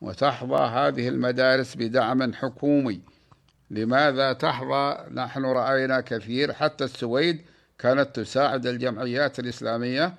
وتحظى 0.00 0.62
هذه 0.62 1.08
المدارس 1.08 1.76
بدعم 1.76 2.32
حكومي. 2.32 3.00
لماذا 3.70 4.32
تحظى؟ 4.32 5.06
نحن 5.14 5.44
رأينا 5.44 6.00
كثير. 6.00 6.52
حتى 6.52 6.84
السويد 6.84 7.40
كانت 7.78 8.16
تساعد 8.16 8.66
الجمعيات 8.66 9.38
الإسلامية 9.38 10.14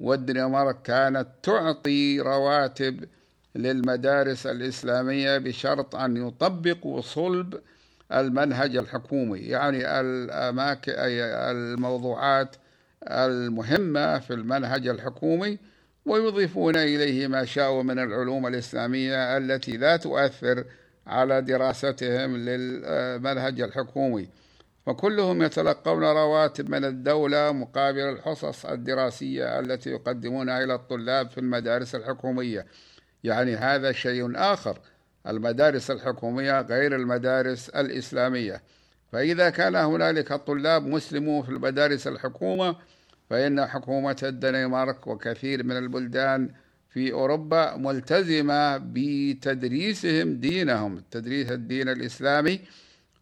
والدنمارك 0.00 0.82
كانت 0.82 1.26
تعطي 1.42 2.20
رواتب 2.20 3.04
للمدارس 3.56 4.46
الإسلامية 4.46 5.38
بشرط 5.38 5.94
أن 5.96 6.28
يطبقوا 6.28 7.00
صلب 7.00 7.60
المنهج 8.12 8.76
الحكومي 8.76 9.38
يعني 9.38 10.00
الأماكن 10.00 10.92
الموضوعات 10.96 12.56
المهمة 13.02 14.18
في 14.18 14.34
المنهج 14.34 14.88
الحكومي 14.88 15.58
ويضيفون 16.06 16.76
إليه 16.76 17.26
ما 17.26 17.44
شاءوا 17.44 17.82
من 17.82 17.98
العلوم 17.98 18.46
الإسلامية 18.46 19.36
التي 19.36 19.76
لا 19.76 19.96
تؤثر 19.96 20.64
على 21.06 21.42
دراستهم 21.42 22.36
للمنهج 22.36 23.60
الحكومي. 23.60 24.28
وكلهم 24.86 25.42
يتلقون 25.42 26.04
رواتب 26.04 26.70
من 26.70 26.84
الدولة 26.84 27.52
مقابل 27.52 28.00
الحصص 28.00 28.66
الدراسية 28.66 29.60
التي 29.60 29.90
يقدمونها 29.90 30.64
إلى 30.64 30.74
الطلاب 30.74 31.30
في 31.30 31.38
المدارس 31.38 31.94
الحكومية. 31.94 32.66
يعني 33.24 33.56
هذا 33.56 33.92
شيء 33.92 34.32
آخر 34.36 34.78
المدارس 35.28 35.90
الحكومية 35.90 36.60
غير 36.60 36.96
المدارس 36.96 37.68
الإسلامية. 37.68 38.62
فإذا 39.12 39.50
كان 39.50 39.76
هنالك 39.76 40.32
طلاب 40.32 40.86
مسلمون 40.86 41.42
في 41.42 41.48
المدارس 41.48 42.06
الحكومة 42.06 42.76
فإن 43.30 43.66
حكومة 43.66 44.16
الدنمارك 44.22 45.06
وكثير 45.06 45.64
من 45.64 45.76
البلدان 45.76 46.50
في 46.90 47.12
أوروبا 47.12 47.76
ملتزمة 47.76 48.76
بتدريسهم 48.76 50.34
دينهم 50.40 51.02
تدريس 51.10 51.52
الدين 51.52 51.88
الإسلامي 51.88 52.60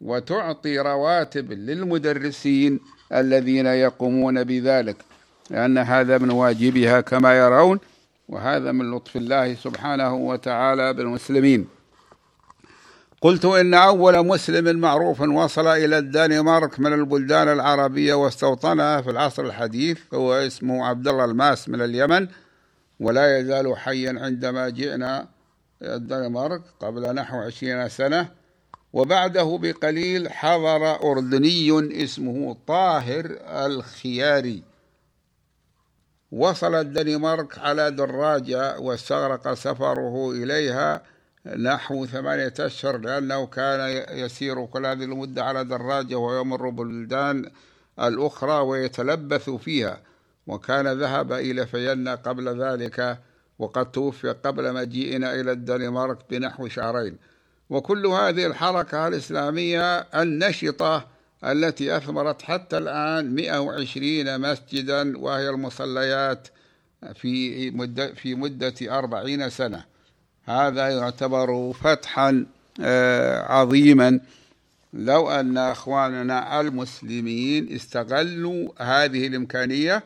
وتعطي 0.00 0.78
رواتب 0.78 1.52
للمدرسين 1.52 2.80
الذين 3.12 3.66
يقومون 3.66 4.44
بذلك. 4.44 4.96
لأن 5.50 5.78
هذا 5.78 6.18
من 6.18 6.30
واجبها 6.30 7.00
كما 7.00 7.38
يرون. 7.38 7.80
وهذا 8.28 8.72
من 8.72 8.90
لطف 8.90 9.16
الله 9.16 9.54
سبحانه 9.54 10.14
وتعالى 10.14 10.92
بالمسلمين. 10.92 11.68
قلت 13.20 13.44
إن 13.44 13.74
أول 13.74 14.26
مسلم 14.26 14.80
معروف 14.80 15.20
وصل 15.20 15.66
إلى 15.66 15.98
الدنمارك 15.98 16.80
من 16.80 16.92
البلدان 16.92 17.48
العربية 17.48 18.14
واستوطنها 18.14 19.00
في 19.00 19.10
العصر 19.10 19.44
الحديث 19.44 19.98
هو 20.14 20.32
اسمه 20.32 20.86
عبد 20.86 21.08
الله 21.08 21.24
الماس 21.24 21.68
من 21.68 21.80
اليمن 21.80 22.28
ولا 23.00 23.38
يزال 23.38 23.76
حيا 23.76 24.14
عندما 24.20 24.68
جئنا 24.68 25.28
الدنمارك 25.82 26.62
قبل 26.80 27.14
نحو 27.14 27.36
عشرين 27.36 27.88
سنة. 27.88 28.28
وبعده 28.92 29.58
بقليل 29.62 30.32
حضر 30.32 31.10
أردني 31.10 32.04
اسمه 32.04 32.56
طاهر 32.66 33.38
الخياري. 33.66 34.62
وصل 36.34 36.74
الدنمارك 36.74 37.58
على 37.58 37.90
دراجة 37.90 38.78
واستغرق 38.78 39.54
سفره 39.54 40.30
إليها 40.30 41.02
نحو 41.46 42.06
ثمانية 42.06 42.54
أشهر 42.60 42.98
لأنه 42.98 43.46
كان 43.46 44.04
يسير 44.18 44.66
كل 44.66 44.86
هذه 44.86 45.04
المدة 45.04 45.44
على 45.44 45.64
دراجة 45.64 46.14
ويمر 46.14 46.68
بالبلدان 46.68 47.50
الأخرى 48.00 48.60
ويتلبث 48.60 49.50
فيها 49.50 50.00
وكان 50.46 50.88
ذهب 50.88 51.32
إلى 51.32 51.66
فيينا 51.66 52.14
قبل 52.14 52.62
ذلك 52.62 53.18
وقد 53.58 53.90
توفي 53.90 54.30
قبل 54.30 54.72
مجيئنا 54.72 55.34
إلى 55.34 55.52
الدنمارك 55.52 56.18
بنحو 56.30 56.68
شهرين. 56.68 57.16
وكل 57.70 58.06
هذه 58.06 58.46
الحركة 58.46 59.08
الإسلامية 59.08 59.98
النشطة 59.98 61.06
التي 61.52 61.96
أثمرت 61.96 62.42
حتى 62.42 62.78
الآن 62.78 63.34
120 63.34 64.40
مسجدا 64.40 65.18
وهي 65.18 65.50
المصليات 65.50 66.48
في 67.14 67.70
مدة, 67.70 68.14
في 68.14 68.34
مدة 68.34 68.74
أربعين 68.98 69.50
سنة. 69.50 69.84
هذا 70.44 70.88
يعتبر 70.88 71.72
فتحا 71.72 72.46
آه، 72.80 73.42
عظيما. 73.52 74.20
لو 74.92 75.30
أن 75.30 75.58
أخواننا 75.58 76.60
المسلمين 76.60 77.74
استغلوا 77.74 78.68
هذه 78.78 79.26
الإمكانية 79.26 80.02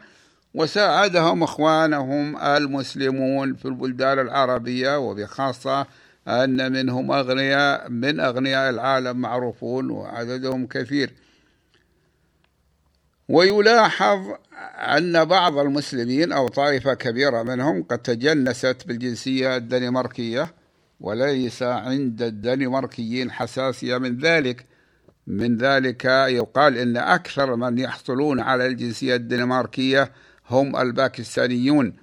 وساعدهم 0.54 1.42
إخوانهم 1.42 2.36
المسلمون 2.36 3.54
في 3.54 3.64
البلدان 3.64 4.18
العربية 4.18 4.98
وبخاصة 4.98 5.86
أن 6.28 6.72
منهم 6.72 7.12
أغنياء 7.12 7.88
من 7.90 8.20
أغنياء 8.20 8.70
العالم 8.70 9.16
معروفون 9.16 9.90
وعددهم 9.90 10.66
كثير. 10.66 11.12
ويلاحظ 13.28 14.18
أن 14.76 15.24
بعض 15.24 15.58
المسلمين 15.58 16.32
أو 16.32 16.48
طائفة 16.48 16.94
كبيرة 16.94 17.42
منهم 17.42 17.82
قد 17.82 17.98
تجنست 17.98 18.76
بالجنسية 18.86 19.56
الدنماركية 19.56 20.54
وليس 21.00 21.62
عند 21.62 22.22
الدنماركيين 22.22 23.30
حساسية 23.30 23.98
من 23.98 24.18
ذلك. 24.18 24.66
من 25.26 25.56
ذلك 25.56 26.04
يقال 26.04 26.78
إن 26.78 26.96
أكثر 26.96 27.56
من 27.56 27.78
يحصلون 27.78 28.40
على 28.40 28.66
الجنسية 28.66 29.14
الدنماركية 29.16 30.12
هم 30.50 30.76
الباكستانيون 30.76 31.96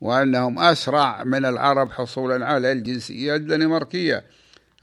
وأنهم 0.00 0.58
أسرع 0.58 1.24
من 1.24 1.44
العرب 1.44 1.90
حصولا 1.92 2.46
على 2.46 2.72
الجنسية 2.72 3.34
الدنماركية. 3.34 4.24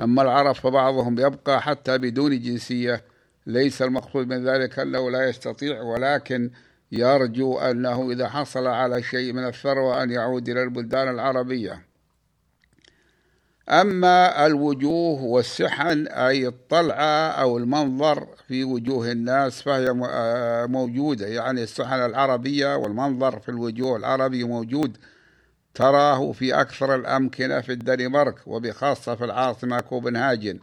أما 0.01 0.21
العرب 0.21 0.55
فبعضهم 0.55 1.19
يبقى 1.19 1.61
حتى 1.61 1.97
بدون 1.97 2.39
جنسية. 2.39 3.03
ليس 3.47 3.81
المقصود 3.81 4.27
من 4.27 4.47
ذلك 4.47 4.79
أنه 4.79 5.11
لا 5.11 5.29
يستطيع 5.29 5.81
ولكن 5.81 6.51
يرجو 6.91 7.57
أنه 7.57 8.11
إذا 8.11 8.29
حصل 8.29 8.67
على 8.67 9.03
شيء 9.03 9.33
من 9.33 9.47
الثروة 9.47 10.03
أن 10.03 10.11
يعود 10.11 10.49
إلى 10.49 10.63
البلدان 10.63 11.09
العربية. 11.09 11.87
أما 13.69 14.45
الوجوه 14.45 15.23
والسحن 15.23 16.07
أي 16.07 16.47
الطلعة 16.47 17.29
أو 17.29 17.57
المنظر 17.57 18.27
في 18.47 18.63
وجوه 18.63 19.11
الناس 19.11 19.61
فهي 19.61 19.95
آه، 20.09 20.65
موجودة. 20.65 21.27
يعني 21.27 21.63
السحن 21.63 22.05
العربية 22.05 22.75
والمنظر 22.75 23.39
في 23.39 23.49
الوجوه 23.49 23.97
العربي 23.97 24.43
موجود. 24.43 24.97
تراه 25.73 26.31
في 26.31 26.61
أكثر 26.61 26.95
الأمكنة 26.95 27.61
في 27.61 27.71
الدنمارك 27.71 28.35
وبخاصة 28.47 29.15
في 29.15 29.25
العاصمة 29.25 29.79
كوبنهاجن. 29.79 30.59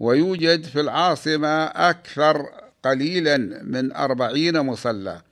ويوجد 0.00 0.64
في 0.64 0.80
العاصمة 0.80 1.64
أكثر 1.64 2.46
قليلا 2.82 3.36
من 3.62 3.92
أربعين 3.92 4.60
مصلى. 4.60 5.22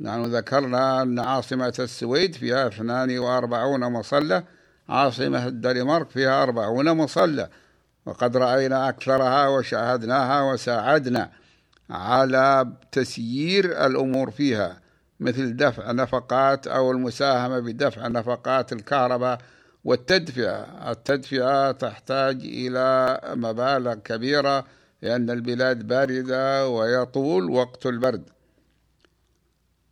نحن 0.00 0.22
ذكرنا 0.22 1.02
أن 1.02 1.18
عاصمة 1.18 1.74
السويد 1.78 2.34
فيها 2.34 2.66
42 2.66 3.80
مصلى 3.92 4.44
عاصمة 4.88 5.46
الدنمارك 5.46 6.10
فيها 6.10 6.42
أربعون 6.42 6.90
مصلى. 6.90 7.48
وقد 8.06 8.36
رأينا 8.36 8.88
أكثرها 8.88 9.48
وشاهدناها 9.48 10.52
وساعدنا 10.52 11.30
على 11.90 12.72
تسيير 12.92 13.86
الأمور 13.86 14.30
فيها 14.30 14.80
مثل 15.20 15.56
دفع 15.56 15.92
نفقات 15.92 16.66
أو 16.66 16.90
المساهمة 16.90 17.60
بدفع 17.60 18.08
نفقات 18.08 18.72
الكهرباء 18.72 19.38
والتدفئة. 19.84 20.90
التدفئة 20.90 21.70
تحتاج 21.70 22.40
إلى 22.44 23.20
مبالغ 23.34 23.94
كبيرة 23.94 24.64
لأن 25.02 25.30
البلاد 25.30 25.86
باردة 25.86 26.68
ويطول 26.68 27.50
وقت 27.50 27.86
البرد. 27.86 28.22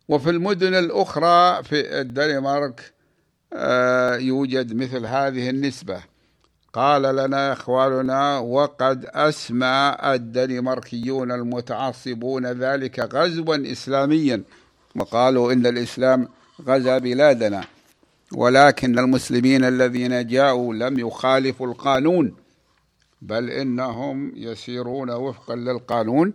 وفي 0.07 0.29
المدن 0.29 0.73
الأخرى 0.73 1.63
في 1.63 2.01
الدنمارك 2.01 2.93
آه، 3.53 4.15
يوجد 4.15 4.75
مثل 4.75 5.05
هذه 5.05 5.49
النسبة. 5.49 6.03
قال 6.73 7.01
لنا 7.01 7.53
إخواننا 7.53 8.39
وقد 8.39 9.05
أسمى 9.05 9.95
الدنماركيون 10.03 11.31
المتعصبون 11.31 12.45
ذلك 12.45 12.99
غزوا 12.99 13.71
إسلاميا 13.71 14.43
وقالوا 14.95 15.53
إن 15.53 15.65
الإسلام 15.65 16.29
غزا 16.67 16.97
بلادنا. 16.97 17.63
ولكن 18.33 18.99
المسلمين 18.99 19.63
الذين 19.63 20.27
جاءوا 20.27 20.73
لم 20.73 20.99
يخالفوا 20.99 21.67
القانون 21.67 22.35
بل 23.21 23.49
إنهم 23.49 24.31
يسيرون 24.35 25.11
وفقا 25.11 25.55
للقانون. 25.55 26.33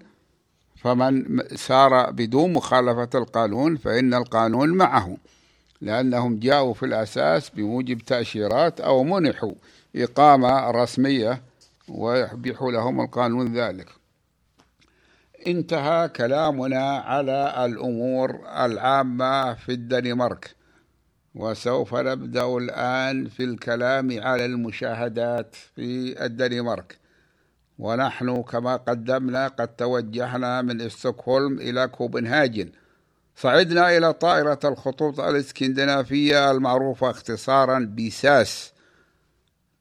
فمن 0.76 1.42
سار 1.57 2.11
بدون 2.11 2.52
مخالفة 2.52 3.09
القانون 3.14 3.76
فإن 3.76 4.14
القانون 4.14 4.68
معه 4.68 5.16
لأنهم 5.81 6.38
جاءوا 6.38 6.74
في 6.74 6.87
الأساس 6.87 7.50
بموجب 7.50 7.98
تأشيرات 7.98 8.81
أو 8.81 9.05
منحوا 9.05 9.52
إقامة 9.96 10.70
رسمية 10.70 11.42
ويحبح 11.88 12.62
لهم 12.62 13.00
القانون 13.00 13.52
ذلك. 13.57 13.88
انتهى 15.46 16.09
كلامنا 16.09 16.98
على 16.98 17.64
الأمور 17.64 18.40
العامة 18.46 19.55
في 19.55 19.72
الدنمارك. 19.72 20.55
وسوف 21.34 21.94
نبدأ 21.94 22.56
الآن 22.56 23.28
في 23.28 23.44
الكلام 23.44 24.20
على 24.20 24.44
المشاهدات 24.44 25.56
في 25.76 26.24
الدنمارك. 26.24 26.98
ونحن 27.78 28.42
كما 28.42 28.76
قدمنا 28.76 29.48
قد 29.48 29.68
توجهنا 29.68 30.62
من 30.62 30.88
ستوكهولم 30.88 31.58
إلى 31.58 31.88
كوبنهاجن. 31.88 32.72
صعدنا 33.36 33.96
إلى 33.96 34.12
طائرة 34.12 34.58
الخطوط 34.64 35.20
الإسكندنافية 35.20 36.50
المعروفة 36.50 37.10
اختصارا 37.10 37.94
بساس 37.98 38.72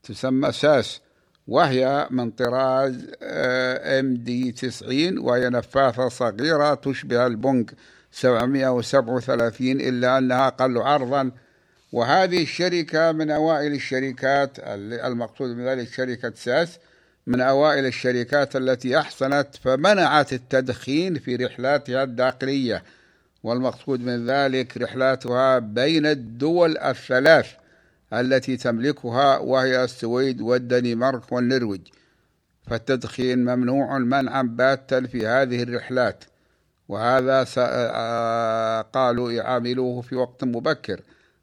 تسمى 0.03 0.51
ساس 0.51 1.01
وهي 1.47 2.07
من 2.11 2.31
طراز 2.31 3.07
ام 3.21 4.13
دي 4.15 4.51
90 4.51 5.17
وهي 5.17 5.49
نفاثة 5.49 6.09
صغيرة 6.09 6.73
تشبه 6.73 7.27
البونج 7.27 7.69
737 8.11 9.71
إلا 9.81 10.17
أنها 10.17 10.47
أقل 10.47 10.77
عرضا 10.77 11.31
وهذه 11.91 12.43
الشركة 12.43 13.11
من 13.11 13.31
أوائل 13.31 13.73
الشركات 13.73 14.57
المقصود 15.05 15.49
من 15.49 15.65
ذلك 15.65 15.87
شركة 15.87 16.33
ساس 16.35 16.79
من 17.27 17.41
أوائل 17.41 17.85
الشركات 17.85 18.55
التي 18.55 18.99
أحسنت 18.99 19.47
فمنعت 19.63 20.33
التدخين 20.33 21.19
في 21.19 21.35
رحلاتها 21.35 22.03
الداخلية. 22.03 22.83
والمقصود 23.43 23.99
من 23.99 24.29
ذلك 24.29 24.77
رحلاتها 24.77 25.59
بين 25.59 26.05
الدول 26.05 26.77
الثلاث 26.77 27.47
التي 28.13 28.57
تملكها 28.57 29.37
وهي 29.37 29.83
السويد 29.83 30.41
والدنمارك 30.41 31.31
والنرويج. 31.31 31.81
فالتدخين 32.67 33.39
ممنوع 33.45 33.97
منعا 33.97 34.41
باتا 34.41 35.01
في 35.01 35.27
هذه 35.27 35.63
الرحلات. 35.63 36.23
وهذا 36.89 37.43
قالوا 38.81 39.31
يعاملوه 39.31 40.01
في 40.01 40.15
وقت 40.15 40.43
مبكر. 40.43 41.01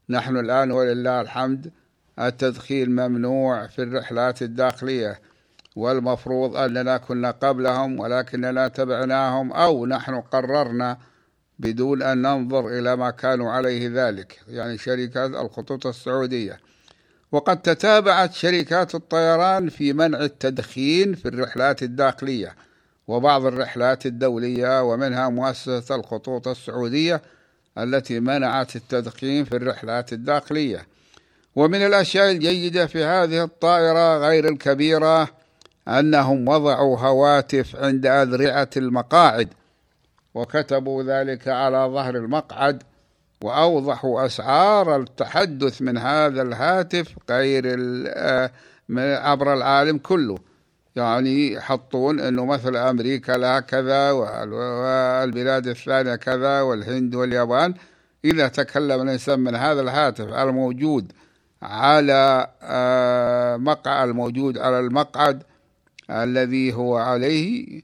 نحن 0.09 0.37
الآن 0.37 0.71
ولله 0.71 1.21
الحمد 1.21 1.71
التدخين 2.19 2.89
ممنوع 2.89 3.67
في 3.67 3.83
الرحلات 3.83 4.41
الداخلية 4.41 5.19
والمفروض 5.75 6.55
أننا 6.55 6.97
كنا 6.97 7.31
قبلهم 7.31 7.99
ولكننا 7.99 8.67
تبعناهم 8.67 9.51
أو 9.51 9.85
نحن 9.85 10.21
قررنا 10.21 10.97
بدون 11.59 12.01
أن 12.01 12.21
ننظر 12.21 12.67
إلى 12.67 12.95
ما 12.95 13.09
كانوا 13.09 13.51
عليه 13.51 13.89
ذلك 13.93 14.39
يعني 14.47 14.77
شركات 14.77 15.31
الخطوط 15.31 15.87
السعودية. 15.87 16.59
وقد 17.31 17.61
تتابعت 17.61 18.33
شركات 18.33 18.95
الطيران 18.95 19.69
في 19.69 19.93
منع 19.93 20.19
التدخين 20.19 21.13
في 21.15 21.27
الرحلات 21.27 21.83
الداخلية 21.83 22.55
وبعض 23.07 23.45
الرحلات 23.45 24.05
الدولية 24.05 24.83
ومنها 24.83 25.29
مؤسسة 25.29 25.95
الخطوط 25.95 26.47
السعودية 26.47 27.21
التي 27.77 28.19
منعت 28.19 28.75
التدخين 28.75 29.45
في 29.45 29.55
الرحلات 29.55 30.13
الداخلية. 30.13 30.87
ومن 31.55 31.85
الأشياء 31.85 32.31
الجيدة 32.31 32.85
في 32.85 33.03
هذه 33.03 33.43
الطائرة 33.43 34.17
غير 34.17 34.47
الكبيرة 34.47 35.29
أنهم 35.87 36.47
وضعوا 36.47 36.99
هواتف 36.99 37.75
عند 37.75 38.05
أذرعة 38.05 38.69
المقاعد 38.77 39.49
وكتبوا 40.33 41.03
ذلك 41.03 41.47
على 41.47 41.77
ظهر 41.77 42.15
المقعد 42.15 42.83
وأوضحوا 43.41 44.25
أسعار 44.25 44.95
التحدث 44.95 45.81
من 45.81 45.97
هذا 45.97 46.41
الهاتف 46.41 47.15
غير 47.29 47.63
آه، 48.07 48.51
عبر 48.97 49.53
العالم 49.53 49.97
كله. 49.97 50.37
يعني 50.95 51.53
يحطون 51.53 52.19
أنه 52.19 52.45
مثل 52.45 52.75
أمريكا 52.75 53.31
لها 53.31 53.59
كذا 53.59 54.11
والبلاد 54.11 55.67
الثانية 55.67 56.15
كذا 56.15 56.61
والهند 56.61 57.15
واليابان. 57.15 57.73
إذا 58.25 58.47
تكلم 58.47 59.01
الإنسان 59.01 59.39
من 59.39 59.55
هذا 59.55 59.81
الهاتف 59.81 60.33
الموجود 60.33 61.11
على 61.61 62.47
آه، 62.61 63.57
مقع 63.57 64.03
الموجود 64.03 64.57
على 64.57 64.79
المقعد 64.79 65.43
الذي 66.09 66.73
هو 66.73 66.97
عليه 66.97 67.81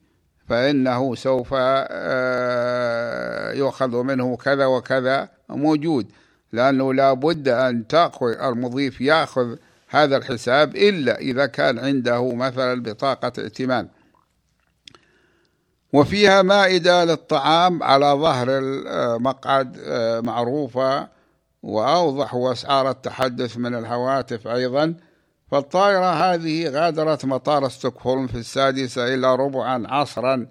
فإنه 0.48 1.16
سوف 1.16 1.50
آه، 1.58 3.54
يؤخذ 3.54 4.04
منه 4.04 4.38
كذا 4.38 4.66
وكذا 4.66 5.30
موجود. 5.50 6.08
لأنه 6.54 6.94
لا 6.94 7.14
بد 7.14 7.48
أن 7.48 7.88
تأخذ 7.88 8.28
المضيف 8.28 9.02
يأخذ 9.02 9.56
هذا 9.96 10.18
الحساب 10.18 10.76
إلا 10.76 11.20
إذا 11.20 11.46
كان 11.46 11.80
عنده 11.80 12.36
مثلا 12.36 12.84
بطاقة 12.84 13.32
ائتمان. 13.38 13.88
وفيها 15.94 16.42
مائدة 16.42 17.06
للطعام 17.06 17.84
على 17.84 18.06
ظهر 18.06 18.48
المقعد 18.52 19.78
آه، 19.86 20.20
معروفة 20.20 21.08
وأوضحوا 21.64 22.52
أسعار 22.52 22.90
التحدث 22.90 23.58
من 23.58 23.76
الهواتف 23.76 24.48
أيضا. 24.48 24.96
فالطائرة 25.52 26.34
هذه 26.34 26.70
غادرت 26.70 27.26
مطار 27.26 27.70
ستوكهولم 27.70 28.28
في 28.28 28.38
السادسة 28.38 29.14
إلى 29.14 29.36
ربعا 29.36 29.88
عصرا 29.88 30.48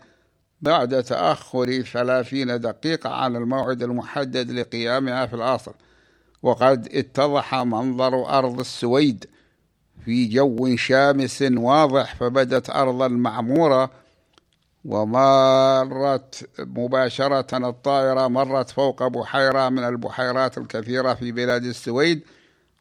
بعد 0.60 1.02
تأخر 1.02 1.82
ثلاثين 1.82 2.60
دقيقة 2.60 3.10
عن 3.10 3.36
الموعد 3.36 3.82
المحدد 3.82 4.50
لقيامها 4.50 5.26
في 5.26 5.36
الأصل 5.36 5.74
وقد 6.42 6.88
اتضح 6.92 7.54
منظر 7.54 8.38
أرض 8.38 8.60
السويد. 8.60 9.26
في 10.04 10.26
جو 10.26 10.76
شامس 10.76 11.42
واضح 11.42 12.14
فبدت 12.14 12.70
أرضا 12.70 13.08
معمورة 13.08 13.90
ومرت 14.84 16.48
مباشرة 16.58 17.68
الطائرة 17.68 18.28
مرت 18.28 18.70
فوق 18.70 19.06
بحيرة 19.06 19.68
من 19.68 19.84
البحيرات 19.84 20.58
الكثيرة 20.58 21.14
في 21.14 21.32
بلاد 21.32 21.64
السويد. 21.64 22.22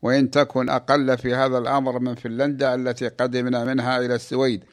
وإن 0.02 0.32
تكن 0.32 0.70
أقل 0.70 1.18
في 1.18 1.36
هذا 1.36 1.58
الأمر 1.58 2.00
من 2.00 2.16
فنلندا 2.16 2.76
التي 2.76 3.08
قدمنا 3.08 3.64
منها 3.64 3.98
إلى 3.98 4.16
السويد. 4.16 4.64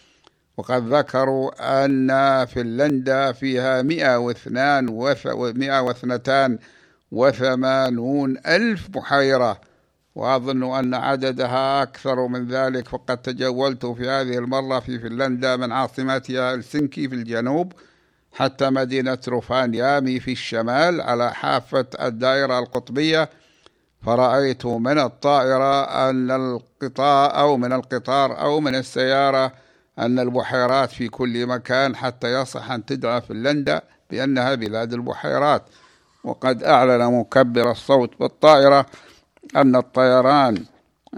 وقد 0.56 0.94
ذكروا 0.94 1.84
أن 1.84 2.44
فنلندا 2.46 3.32
فيها 3.32 3.82
مئة 3.82 4.16
واثنان 4.16 4.88
ومئة 4.88 5.80
واثنتان 5.80 6.58
وثمانون 7.12 8.38
ألف 8.46 8.88
بحيرة. 8.88 9.60
وأظن 10.14 10.74
أن 10.78 10.94
عددها 10.94 11.82
أكثر 11.82 12.26
من 12.26 12.48
ذلك 12.48 12.88
فقد 12.88 13.16
تجولت 13.16 13.86
في 13.86 14.08
هذه 14.08 14.38
المرة 14.38 14.80
في 14.80 14.98
فنلندا 14.98 15.56
من 15.56 15.72
عاصمتها 15.72 16.54
هلسنكي 16.54 17.08
في 17.08 17.14
الجنوب 17.14 17.72
حتى 18.32 18.70
مدينة 18.70 19.18
روفانيامي 19.28 20.20
في 20.20 20.32
الشمال 20.32 21.00
على 21.00 21.34
حافة 21.34 21.86
الدائرة 22.00 22.58
القطبية. 22.58 23.30
فرأيت 24.06 24.66
من 24.66 24.98
الطائرة 24.98 25.82
أن 26.10 26.30
القطار 26.30 27.38
أو 27.38 27.56
من 27.56 27.72
القطار 27.72 28.40
أو 28.40 28.60
من 28.60 28.74
السيارة 28.74 29.52
أن 29.98 30.18
البحيرات 30.18 30.90
في 30.90 31.08
كل 31.08 31.46
مكان 31.46 31.96
حتى 31.96 32.40
يصح 32.40 32.70
أن 32.70 32.84
تدعى 32.84 33.20
فنلندا 33.20 33.82
بأنها 34.10 34.54
بلاد 34.54 34.92
البحيرات. 34.92 35.62
وقد 36.24 36.62
أعلن 36.62 37.20
مكبر 37.20 37.70
الصوت 37.70 38.10
بالطائرة 38.20 38.86
أن 39.56 39.76
الطيران 39.76 40.64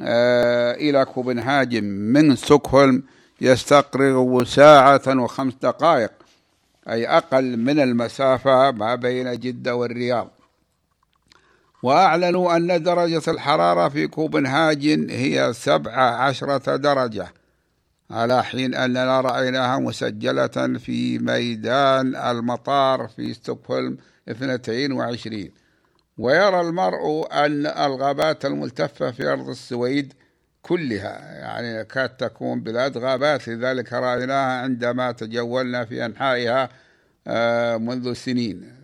آه، 0.01 0.73
إلى 0.75 1.05
كوبنهاجن 1.05 1.85
من 1.85 2.37
ستوكهولم 2.37 3.03
يستقرغ 3.41 4.45
ساعة 4.45 5.03
وخمس 5.09 5.55
دقائق 5.63 6.13
أي 6.89 7.07
أقل 7.07 7.57
من 7.57 7.81
المسافة 7.81 8.71
ما 8.71 8.95
بين 8.95 9.39
جدة 9.41 9.75
والرياض. 9.77 10.31
وأعلنوا 11.83 12.57
أن 12.57 12.83
درجة 12.83 13.31
الحرارة 13.31 13.89
في 13.89 14.07
كوبنهاجن 14.07 15.11
هي 15.11 15.53
سبعة 15.53 16.11
عشرة 16.11 16.77
درجة 16.77 17.33
على 18.11 18.45
حين 18.45 18.75
أننا 18.75 19.21
رأيناها 19.21 19.79
مسجلة 19.79 20.79
في 20.79 21.19
ميدان 21.19 22.17
المطار 22.17 23.09
في 23.17 23.35
ستوكهولم 23.35 23.97
22 24.29 25.51
ويرى 26.19 26.61
المرء 26.61 27.27
أن 27.33 27.67
الغابات 27.67 28.45
الملتفة 28.45 29.11
في 29.11 29.27
أرض 29.33 29.49
السويد 29.49 30.13
كلها 30.63 31.39
يعني 31.39 31.85
كاد 31.85 32.09
تكون 32.09 32.61
بلاد 32.61 32.99
غابات 32.99 33.49
لذلك 33.49 33.93
رأيناها 33.93 34.63
عندما 34.63 35.13
تجولنا 35.13 35.85
في 35.85 36.07
أنحائها 36.07 36.69
آه، 37.27 37.77
منذ 37.77 38.13
سنين. 38.13 38.77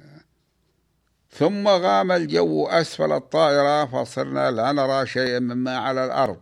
ثم 1.31 1.69
غام 1.69 2.13
الجو 2.13 2.67
أسفل 2.67 3.13
الطائرة 3.13 3.85
فصرنا 3.85 4.51
لا 4.51 4.73
نرى 4.73 5.07
شيئا 5.07 5.39
مما 5.39 5.79
على 5.79 6.05
الأرض. 6.05 6.37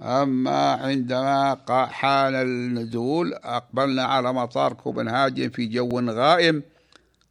أما 0.00 0.72
عندما 0.72 1.58
حان 1.90 2.34
النزول 2.34 3.34
أقبلنا 3.34 4.04
على 4.04 4.32
مطار 4.32 4.72
كوبنهاجن 4.72 5.50
في 5.50 5.66
جو 5.66 6.00
غائم. 6.00 6.62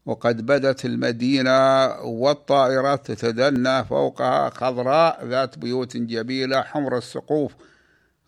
وقد 0.08 0.46
بدت 0.46 0.86
المدينة 0.86 1.88
والطائرات 2.02 3.12
تتدنى 3.12 3.86
فوقها 3.86 4.50
خضراء 4.50 5.26
ذات 5.26 5.58
بيوت 5.60 5.98
جميلة 5.98 6.62
حمر 6.62 6.98
السقوف 6.98 7.52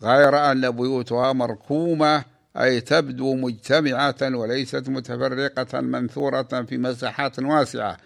غير 0.04 0.52
أن 0.52 0.72
بيوتها 0.72 1.34
مركومة 1.34 2.24
أي 2.58 2.82
تبدو 2.82 3.36
مجتمعة 3.36 4.16
وليست 4.22 4.90
متفرقة 4.90 5.82
منثورة 5.82 6.66
في 6.70 6.78
مساحات 6.78 7.40
واسعة 7.40 7.98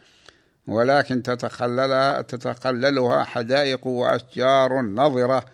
ولكن 0.67 1.23
تتخللها 1.23 2.21
تتخللها 2.21 3.23
حدائق 3.23 3.87
وأشجار 3.87 4.81
نظرة 4.81 5.45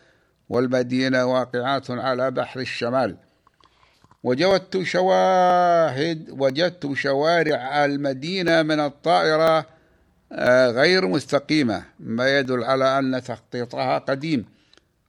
والمدينة 0.49 1.25
واقعات 1.25 1.91
على 1.91 2.31
بحر 2.31 2.59
الشمال. 2.59 3.17
وجدت 4.23 4.83
شواهد 4.83 6.29
وجدت 6.29 6.93
شوارع 6.93 7.85
المدينة 7.85 8.61
من 8.61 8.79
الطائرة 8.79 9.65
آه، 10.31 10.69
غير 10.69 11.07
مستقيمة. 11.07 11.83
ما 11.99 12.39
يدل 12.39 12.63
على 12.63 12.99
أن 12.99 13.23
تخطيطها 13.23 13.97
قديم. 13.97 14.45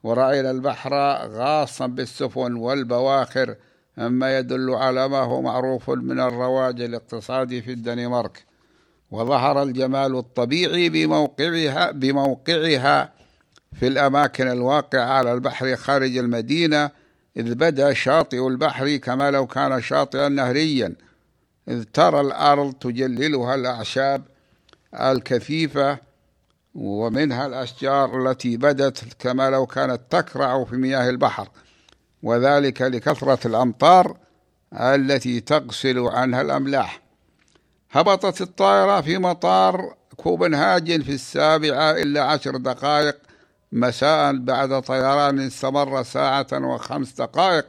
ورأينا 0.02 0.50
البحر 0.50 0.94
غاصا 1.28 1.86
بالسفن 1.86 2.54
والبواخر. 2.54 3.56
مما 3.96 4.38
يدل 4.38 4.70
على 4.70 5.08
ما 5.08 5.18
هو 5.18 5.42
معروف 5.42 5.90
من 5.90 6.20
الرواج 6.20 6.80
الاقتصادي 6.80 7.62
في 7.62 7.72
الدنمارك. 7.72 8.44
وظهر 9.10 9.62
الجمال 9.62 10.16
الطبيعي 10.16 10.88
بموقعها 10.88 11.90
بموقعها 11.90 13.12
في 13.80 13.86
الأماكن 13.86 14.48
الواقعة 14.48 15.04
على 15.04 15.32
البحر 15.32 15.76
خارج 15.76 16.16
المدينة. 16.16 16.90
إذ 17.36 17.54
بدأ 17.54 17.92
شاطئ 17.92 18.46
البحر 18.46 18.96
كما 18.96 19.30
لو 19.30 19.46
كان 19.46 19.82
شاطئا 19.82 20.28
نهريا. 20.28 20.94
إذ 21.68 21.82
ترى 21.82 22.20
الأرض 22.20 22.72
تجللها 22.72 23.54
الأعشاب 23.54 24.22
الكثيفة 24.94 25.98
ومنها 26.74 27.46
الأشجار 27.46 28.30
التي 28.30 28.56
بدت 28.56 29.04
كما 29.18 29.50
لو 29.50 29.66
كانت 29.66 30.00
تكرع 30.10 30.64
في 30.64 30.76
مياه 30.76 31.10
البحر. 31.10 31.48
وذلك 32.22 32.82
لكثرة 32.82 33.46
الأمطار 33.46 34.16
التي 34.72 35.40
تغسل 35.40 35.98
عنها 35.98 36.40
الأملاح. 36.40 37.00
هبطت 37.90 38.40
الطائرة 38.40 39.00
في 39.00 39.18
مطار 39.18 39.94
كوبنهاجن 40.16 41.02
في 41.02 41.12
السابعة 41.12 41.90
إلا 41.90 42.24
عشر 42.24 42.56
دقائق 42.56 43.16
مساء 43.72 44.36
بعد 44.36 44.82
طيران 44.82 45.40
استمر 45.40 46.02
ساعة 46.02 46.46
وخمس 46.52 47.12
دقائق 47.12 47.66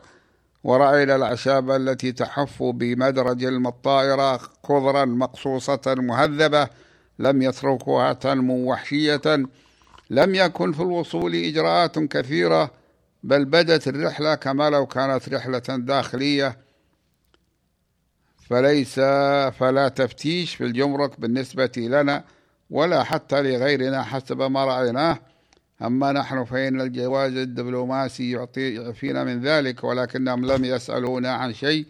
ورأينا 0.64 1.16
الأعشاب 1.16 1.72
التي 1.72 2.12
تحف 2.12 2.64
بمدرج 2.64 3.44
الطائرة 3.44 4.38
خضرا 4.64 5.06
مقصوصة 5.06 5.82
مهذبة 5.88 6.68
لم 7.20 7.42
يتركوها 7.42 8.14
تنمو 8.14 8.72
وحشية. 8.72 9.22
لم 10.10 10.36
يكن 10.36 10.72
في 10.72 10.80
الوصول 10.80 11.36
إجراءات 11.36 12.00
كثيرة 12.00 12.72
بل 13.24 13.46
بدت 13.46 13.88
الرحلة 13.88 14.36
كما 14.36 14.70
لو 14.70 14.86
كانت 14.86 15.30
رحلة 15.30 15.64
داخلية. 15.70 16.58
فليس 18.50 19.00
فلا 19.60 19.92
تفتيش 19.96 20.56
في 20.56 20.64
الجمرك 20.64 21.20
بالنسبة 21.20 21.72
لنا 21.78 22.24
ولا 22.70 23.04
حتى 23.04 23.42
لغيرنا 23.42 24.04
حسب 24.04 24.42
ما 24.42 24.66
رأيناه. 24.66 25.31
أما 25.84 26.12
نحن 26.12 26.46
فإن 26.46 26.82
الجواز 26.82 27.36
الدبلوماسي 27.36 28.32
يعطي 28.32 28.74
يعفينا 28.74 29.24
من 29.24 29.41
ذلك 29.41 29.84
ولكنهم 29.84 30.46
لم 30.46 30.65
يسألونا 30.65 31.34
عن 31.34 31.54
شيء 31.54 31.86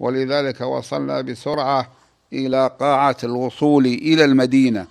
ولذلك 0.00 0.60
وصلنا 0.60 1.20
بسرعة 1.20 1.92
إلى 2.32 2.70
قاعة 2.80 3.16
الوصول 3.24 3.86
إلى 3.86 4.24
المدينة. 4.24 4.86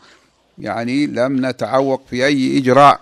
يعني 0.58 1.08
لم 1.08 1.45
نتعوق 1.45 2.02
في 2.10 2.25
أي 2.25 2.58
إجراء. 2.58 3.02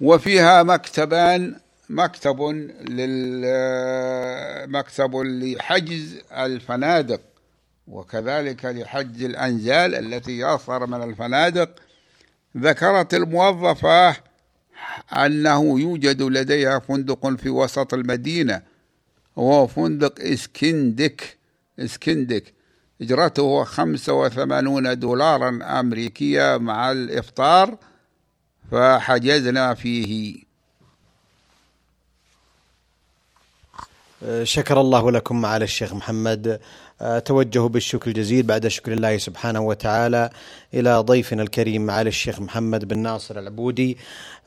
وفيها 0.00 0.62
مكتبان 0.62 1.54
مكتب 1.90 2.36
مكتب 4.68 5.16
لحجز 5.16 6.16
الفنادق 6.32 7.20
وكذلك 7.88 8.64
لحجز 8.64 9.22
الأنزال 9.24 9.94
التي 9.94 10.38
يصدر 10.38 10.86
من 10.86 11.02
الفنادق. 11.02 11.70
ذكرت 12.56 13.14
الموظفة 13.14 14.16
أنه 15.12 15.80
يوجد 15.80 16.22
لديها 16.22 16.78
فندق 16.78 17.36
في 17.36 17.50
وسط 17.50 17.94
المدينة 17.94 18.62
وهو 19.36 19.66
فندق 19.66 20.20
إسكندك. 21.78 22.54
اجرته 23.00 23.64
خمسة 23.64 24.12
وثمانون 24.12 24.98
دولارا 24.98 25.80
أمريكية 25.80 26.56
مع 26.56 26.92
الإفطار 26.92 27.76
فحجزنا 28.70 29.74
فيه. 29.74 30.42
شكر 34.42 34.80
الله 34.80 35.10
لكم 35.10 35.40
معالي 35.40 35.64
الشيخ 35.64 35.92
محمد. 35.92 36.60
توجه 37.24 37.68
بالشكر 37.68 38.08
الجزيل 38.08 38.42
بعد 38.42 38.66
شكر 38.66 38.92
الله 38.92 39.18
سبحانه 39.18 39.60
وتعالى 39.60 40.30
إلى 40.74 40.98
ضيفنا 40.98 41.42
الكريم 41.42 41.86
معالي 41.86 42.08
الشيخ 42.08 42.40
محمد 42.40 42.84
بن 42.88 42.98
ناصر 42.98 43.38
العبودي 43.38 43.98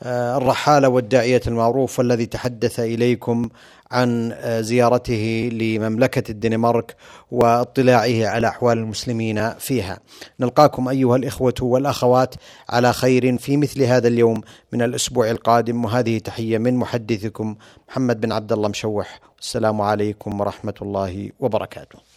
الرحالة 0.05 0.89
والداعية 0.89 1.41
المعروف 1.47 1.99
والذي 1.99 2.25
تحدث 2.25 2.79
إليكم 2.79 3.49
عن 3.91 4.35
زيارته 4.59 5.49
لمملكة 5.53 6.31
الدنمارك 6.31 6.95
واطلاعه 7.31 8.27
على 8.27 8.47
أحوال 8.47 8.77
المسلمين 8.77 9.49
فيها. 9.53 9.99
نلقاكم 10.39 10.87
أيها 10.87 11.15
الإخوة 11.15 11.53
والأخوات 11.61 12.35
على 12.69 12.93
خير 12.93 13.37
في 13.37 13.57
مثل 13.57 13.83
هذا 13.83 14.07
اليوم 14.07 14.41
من 14.71 14.81
الأسبوع 14.81 15.29
القادم 15.29 15.85
وهذه 15.85 16.17
تحية 16.17 16.57
من 16.57 16.75
محدثكم 16.75 17.55
محمد 17.89 18.21
بن 18.21 18.31
عبد 18.31 18.51
الله 18.51 18.69
مشوح. 18.69 19.19
السلام 19.41 19.81
عليكم 19.81 20.41
ورحمة 20.41 20.75
الله 20.81 21.29
وبركاته. 21.39 22.12